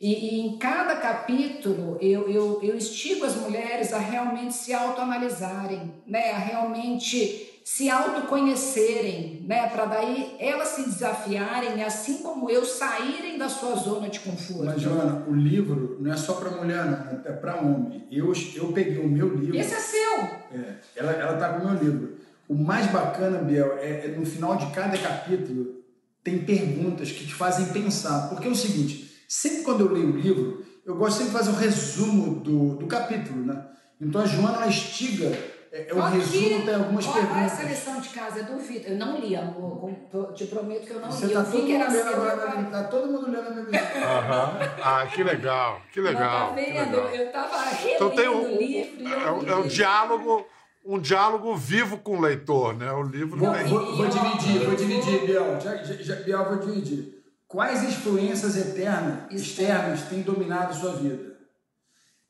E, 0.00 0.12
e 0.12 0.40
em 0.40 0.56
cada 0.56 0.96
capítulo 0.96 1.98
eu, 2.00 2.26
eu, 2.30 2.62
eu 2.62 2.74
estigo 2.74 3.26
as 3.26 3.36
mulheres 3.36 3.92
a 3.92 3.98
realmente 3.98 4.54
se 4.54 4.72
autoanalisarem, 4.72 5.92
né? 6.06 6.30
a 6.30 6.38
realmente 6.38 7.49
se 7.64 7.88
autoconhecerem, 7.88 9.44
né? 9.46 9.68
para 9.68 9.84
daí 9.84 10.36
elas 10.38 10.68
se 10.68 10.82
desafiarem, 10.82 11.82
assim 11.84 12.18
como 12.18 12.50
eu, 12.50 12.64
saírem 12.64 13.38
da 13.38 13.48
sua 13.48 13.76
zona 13.76 14.08
de 14.08 14.20
conforto. 14.20 14.64
Mas, 14.64 14.80
Joana, 14.80 15.24
o 15.28 15.34
livro 15.34 15.96
não 16.00 16.12
é 16.12 16.16
só 16.16 16.34
para 16.34 16.50
mulher, 16.50 16.84
não, 16.84 17.20
é 17.24 17.32
para 17.32 17.56
homem. 17.56 18.06
Eu, 18.10 18.32
eu 18.54 18.72
peguei 18.72 18.98
o 18.98 19.08
meu 19.08 19.34
livro. 19.34 19.56
Esse 19.56 19.74
é 19.74 19.78
seu! 19.78 20.18
É, 20.52 20.74
ela, 20.96 21.12
ela 21.12 21.36
tá 21.36 21.54
com 21.54 21.66
o 21.66 21.70
meu 21.70 21.82
livro. 21.82 22.16
O 22.48 22.54
mais 22.54 22.86
bacana, 22.88 23.38
Biel, 23.38 23.78
é, 23.78 24.06
é 24.06 24.08
no 24.08 24.26
final 24.26 24.56
de 24.56 24.66
cada 24.72 24.98
capítulo 24.98 25.80
tem 26.22 26.44
perguntas 26.44 27.10
que 27.10 27.26
te 27.26 27.34
fazem 27.34 27.66
pensar. 27.66 28.28
Porque 28.28 28.48
é 28.48 28.50
o 28.50 28.56
seguinte, 28.56 29.24
sempre 29.28 29.62
quando 29.62 29.80
eu 29.80 29.92
leio 29.92 30.12
o 30.12 30.16
livro, 30.16 30.64
eu 30.84 30.96
gosto 30.96 31.18
sempre 31.18 31.32
de 31.32 31.38
fazer 31.38 31.50
o 31.50 31.54
um 31.54 31.56
resumo 31.56 32.40
do, 32.40 32.76
do 32.76 32.86
capítulo, 32.86 33.44
né? 33.44 33.66
Então 34.00 34.20
a 34.20 34.26
Joana 34.26 34.56
ela 34.56 34.66
estiga 34.66 35.30
é, 35.72 35.88
é 35.90 35.94
o 35.94 36.02
Aqui, 36.02 36.16
resumo 36.18 36.64
tem 36.66 36.74
algumas 36.74 37.06
olha, 37.06 37.14
perguntas. 37.14 37.36
Olha 37.36 37.46
essa 37.46 37.62
lição 37.62 38.00
de 38.00 38.08
casa, 38.08 38.40
é 38.40 38.42
do 38.42 38.58
Vitor. 38.58 38.90
Eu 38.92 38.98
não 38.98 39.18
li, 39.20 39.36
amor. 39.36 39.90
Te 40.34 40.46
prometo 40.46 40.86
que 40.86 40.90
eu 40.92 41.00
não 41.00 41.10
Você 41.10 41.26
li. 41.26 41.32
tá 41.32 41.38
eu 41.40 41.44
todo 41.44 41.52
vi 41.52 41.62
que 41.66 41.72
mundo 41.72 41.82
era 41.82 41.90
seu. 41.90 42.08
agora, 42.22 42.62
tá 42.64 42.84
todo 42.84 43.06
mundo 43.12 43.26
lendo 43.30 43.46
a 43.48 43.50
minha. 43.62 43.80
Ah, 44.82 45.06
que 45.06 45.22
legal, 45.22 45.80
que 45.92 46.00
legal. 46.00 46.48
Tá 46.48 46.54
vendo? 46.54 46.74
legal. 46.74 47.08
Eu 47.14 47.32
tava 47.32 47.62
relendo 47.64 47.94
Então 47.94 48.10
tem 48.10 48.28
um, 48.28 48.42
o 48.42 48.58
livro. 48.58 49.00
e 49.02 49.04
eu 49.12 49.18
é, 49.20 49.30
um- 49.32 49.48
é 49.48 49.56
um 49.56 49.66
diálogo, 49.68 50.46
um 50.84 50.98
diálogo 50.98 51.54
vivo 51.56 51.98
com 51.98 52.16
o 52.18 52.20
leitor, 52.20 52.74
né? 52.76 52.90
O 52.92 53.02
livro 53.02 53.36
Não, 53.40 53.52
tem. 53.54 53.64
Vou, 53.66 53.96
vou 53.96 54.08
dividir, 54.08 54.64
vou 54.64 54.74
dividir, 54.74 55.18
vou- 55.18 55.26
Biel. 55.26 55.60
Já, 55.60 55.76
já- 55.76 56.16
Biel, 56.16 56.44
vou 56.46 56.58
dividir. 56.58 57.20
Quais 57.46 57.82
influências 57.84 58.56
eternas, 58.56 59.30
externas 59.30 60.02
têm 60.02 60.22
dominado 60.22 60.74
sua 60.74 60.92
vida? 60.92 61.30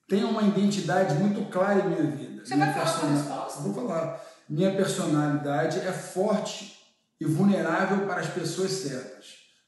Tenho 0.09 0.29
uma 0.29 0.43
identidade 0.43 1.15
muito 1.15 1.49
clara 1.51 1.81
em 1.81 1.89
minha 1.89 2.03
vida. 2.03 2.30
Você 2.45 2.55
minha 2.55 2.67
vai 2.67 2.75
falar 2.75 2.87
a 2.87 2.93
persona- 3.01 3.17
resposta? 3.19 3.61
Vou 3.63 3.75
falar. 3.75 4.21
Minha 4.49 4.75
personalidade 4.77 5.79
é 5.81 5.93
forte 5.93 6.77
e 7.21 7.25
vulnerável 7.25 8.07
para 8.07 8.21
as 8.21 8.29
pessoas 8.29 8.71
certas. 8.73 9.27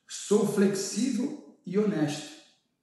Sou 0.08 0.46
flexível 0.52 1.56
e 1.64 1.78
honesto. 1.78 2.30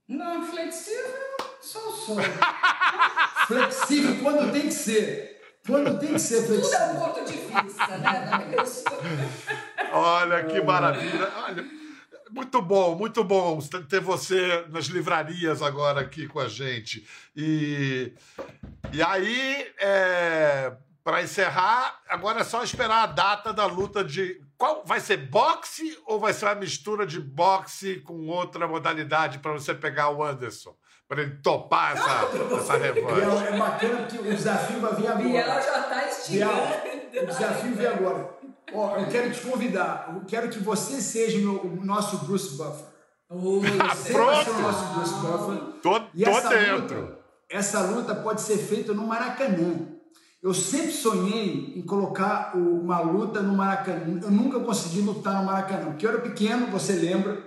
Não, 0.07 0.43
flexível, 0.45 1.13
sou 1.61 1.91
sou. 1.93 2.17
Flexível 3.47 4.21
quando 4.23 4.51
tem 4.51 4.61
que 4.63 4.71
ser. 4.73 5.41
Quando 5.65 5.99
tem 5.99 6.13
que 6.13 6.19
ser 6.19 6.43
Tudo 6.47 6.53
é 6.53 6.57
um 6.57 6.61
flexível. 6.61 6.99
ponto 6.99 7.25
de 7.25 7.63
vista, 7.63 7.97
né? 7.97 8.27
da 8.29 8.39
pessoa. 8.39 9.01
Olha 9.91 10.43
que 10.45 10.61
maravilha. 10.61 11.31
Olha, 11.35 11.65
muito 12.31 12.61
bom, 12.61 12.95
muito 12.95 13.23
bom 13.23 13.59
ter 13.89 13.99
você 13.99 14.65
nas 14.69 14.85
livrarias 14.85 15.61
agora 15.61 16.01
aqui 16.01 16.27
com 16.27 16.39
a 16.39 16.47
gente. 16.47 17.07
E, 17.35 18.13
e 18.91 19.01
aí, 19.01 19.67
é, 19.79 20.73
para 21.03 21.23
encerrar, 21.23 22.01
agora 22.07 22.41
é 22.41 22.43
só 22.43 22.63
esperar 22.63 23.03
a 23.03 23.07
data 23.07 23.51
da 23.51 23.65
luta 23.65 24.03
de. 24.03 24.41
Qual 24.57 24.83
vai 24.85 24.99
ser 24.99 25.17
boxe 25.17 25.97
ou 26.05 26.19
vai 26.19 26.33
ser 26.33 26.45
uma 26.45 26.55
mistura 26.55 27.05
de 27.05 27.19
boxe 27.19 28.01
com 28.01 28.27
outra 28.27 28.67
modalidade 28.67 29.39
para 29.39 29.53
você 29.53 29.73
pegar 29.73 30.09
o 30.09 30.23
Anderson? 30.23 30.75
Para 31.07 31.23
ele 31.23 31.37
topar 31.37 31.93
essa, 31.97 32.55
essa 32.55 32.77
revanche. 32.77 33.47
É 33.47 33.57
bacana 33.57 33.97
porque 34.03 34.17
o 34.19 34.23
desafio 34.23 34.79
vai 34.79 34.95
vir 34.95 35.07
agora. 35.07 35.23
Biel 35.23 35.45
já 35.45 35.83
tá 35.83 35.95
Biel, 35.95 36.09
estirando. 36.09 37.23
o 37.23 37.25
desafio 37.25 37.75
vem 37.75 37.87
agora. 37.87 38.38
Ó, 38.73 38.97
eu 38.97 39.07
quero 39.07 39.31
te 39.31 39.41
convidar. 39.41 40.11
Eu 40.15 40.21
quero 40.25 40.49
que 40.49 40.59
você 40.59 41.01
seja 41.01 41.37
o, 41.37 41.41
meu- 41.41 41.61
o 41.81 41.85
nosso 41.85 42.17
Bruce 42.25 42.55
Buffer. 42.57 42.85
Você 43.29 43.77
vai 43.77 43.95
ser 43.95 44.09
o 44.11 44.13
Pronto. 44.13 44.53
nosso 44.61 44.85
Bruce 44.93 45.13
Buffer. 45.15 45.61
Tô, 45.81 45.97
E 46.13 46.23
tô 46.23 46.29
essa 46.31 46.49
dentro. 46.49 47.01
Luta, 47.01 47.19
essa 47.49 47.81
luta 47.81 48.15
pode 48.15 48.41
ser 48.41 48.57
feita 48.57 48.93
no 48.93 49.05
Maracanã. 49.05 49.87
Eu 50.41 50.53
sempre 50.53 50.91
sonhei 50.91 51.73
em 51.75 51.81
colocar 51.81 52.55
o- 52.55 52.79
uma 52.81 52.99
luta 53.01 53.41
no 53.41 53.55
Maracanã. 53.55 54.19
Eu 54.23 54.31
nunca 54.31 54.59
consegui 54.61 55.01
lutar 55.01 55.35
no 55.35 55.45
Maracanã. 55.45 55.85
Porque 55.87 56.05
eu 56.05 56.11
era 56.11 56.21
pequeno, 56.21 56.67
você 56.67 56.93
lembra. 56.93 57.43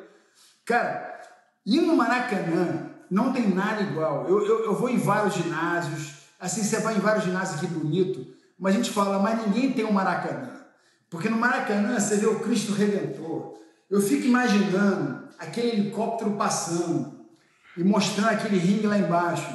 Cara, 0.65 1.21
ir 1.67 1.81
no 1.81 1.97
Maracanã 1.97 2.91
não 3.11 3.33
tem 3.33 3.49
nada 3.49 3.83
igual. 3.83 4.29
Eu, 4.29 4.45
eu, 4.47 4.65
eu 4.67 4.75
vou 4.75 4.89
em 4.89 4.99
vários 4.99 5.35
ginásios. 5.35 6.13
Assim, 6.39 6.63
você 6.63 6.79
vai 6.81 6.97
em 6.97 7.01
vários 7.01 7.25
ginásios 7.25 7.57
aqui 7.59 7.67
bonito. 7.67 8.27
Mas 8.59 8.75
a 8.75 8.77
gente 8.77 8.91
fala, 8.91 9.19
mas 9.19 9.45
ninguém 9.47 9.73
tem 9.73 9.85
um 9.85 9.93
Maracanã. 9.93 10.52
Porque 11.12 11.29
no 11.29 11.37
Maracanã 11.37 12.01
você 12.01 12.16
vê 12.16 12.27
o 12.27 12.40
Cristo 12.40 12.72
Redentor. 12.72 13.53
Eu 13.88 14.01
fico 14.01 14.27
imaginando 14.27 15.29
aquele 15.38 15.68
helicóptero 15.68 16.33
passando 16.33 17.20
e 17.77 17.85
mostrando 17.85 18.31
aquele 18.31 18.59
ringue 18.59 18.87
lá 18.87 18.98
embaixo. 18.98 19.46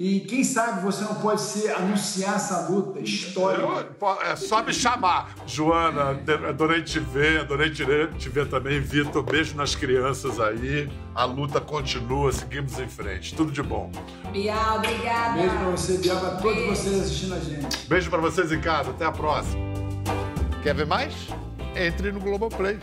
E 0.00 0.20
quem 0.20 0.44
sabe 0.44 0.80
você 0.80 1.02
não 1.02 1.16
pode 1.16 1.40
ser 1.40 1.72
anunciar 1.72 2.36
essa 2.36 2.68
luta 2.68 3.00
histórica. 3.00 3.62
Eu- 4.00 4.20
é 4.22 4.36
só 4.36 4.62
me 4.62 4.72
chamar. 4.72 5.34
Joana, 5.44 6.16
adorei 6.48 6.82
te 6.82 7.00
ver, 7.00 7.40
adorei 7.40 7.70
te 7.70 7.82
ver, 7.84 8.12
te 8.14 8.28
ver 8.28 8.48
também. 8.48 8.78
Vitor, 8.80 9.24
beijo 9.24 9.56
nas 9.56 9.74
crianças 9.74 10.38
aí. 10.38 10.88
A 11.16 11.24
luta 11.24 11.60
continua, 11.60 12.30
seguimos 12.30 12.78
em 12.78 12.86
frente. 12.88 13.34
Tudo 13.34 13.50
de 13.50 13.60
bom. 13.60 13.90
Bial, 14.30 14.76
obrigada. 14.76 15.32
Beijo 15.40 15.56
pra 15.56 15.70
você, 15.70 15.98
Biel, 15.98 16.20
pra 16.20 16.30
todos 16.36 16.54
Beijo. 16.54 16.76
vocês 16.76 17.00
assistindo 17.00 17.34
a 17.34 17.40
gente. 17.40 17.88
Beijo 17.88 18.08
pra 18.08 18.20
vocês 18.20 18.52
em 18.52 18.60
casa, 18.60 18.90
até 18.90 19.04
a 19.04 19.10
próxima. 19.10 19.66
Quer 20.62 20.74
ver 20.74 20.86
mais? 20.86 21.28
Entre 21.76 22.10
no 22.10 22.20
Globoplay. 22.20 22.78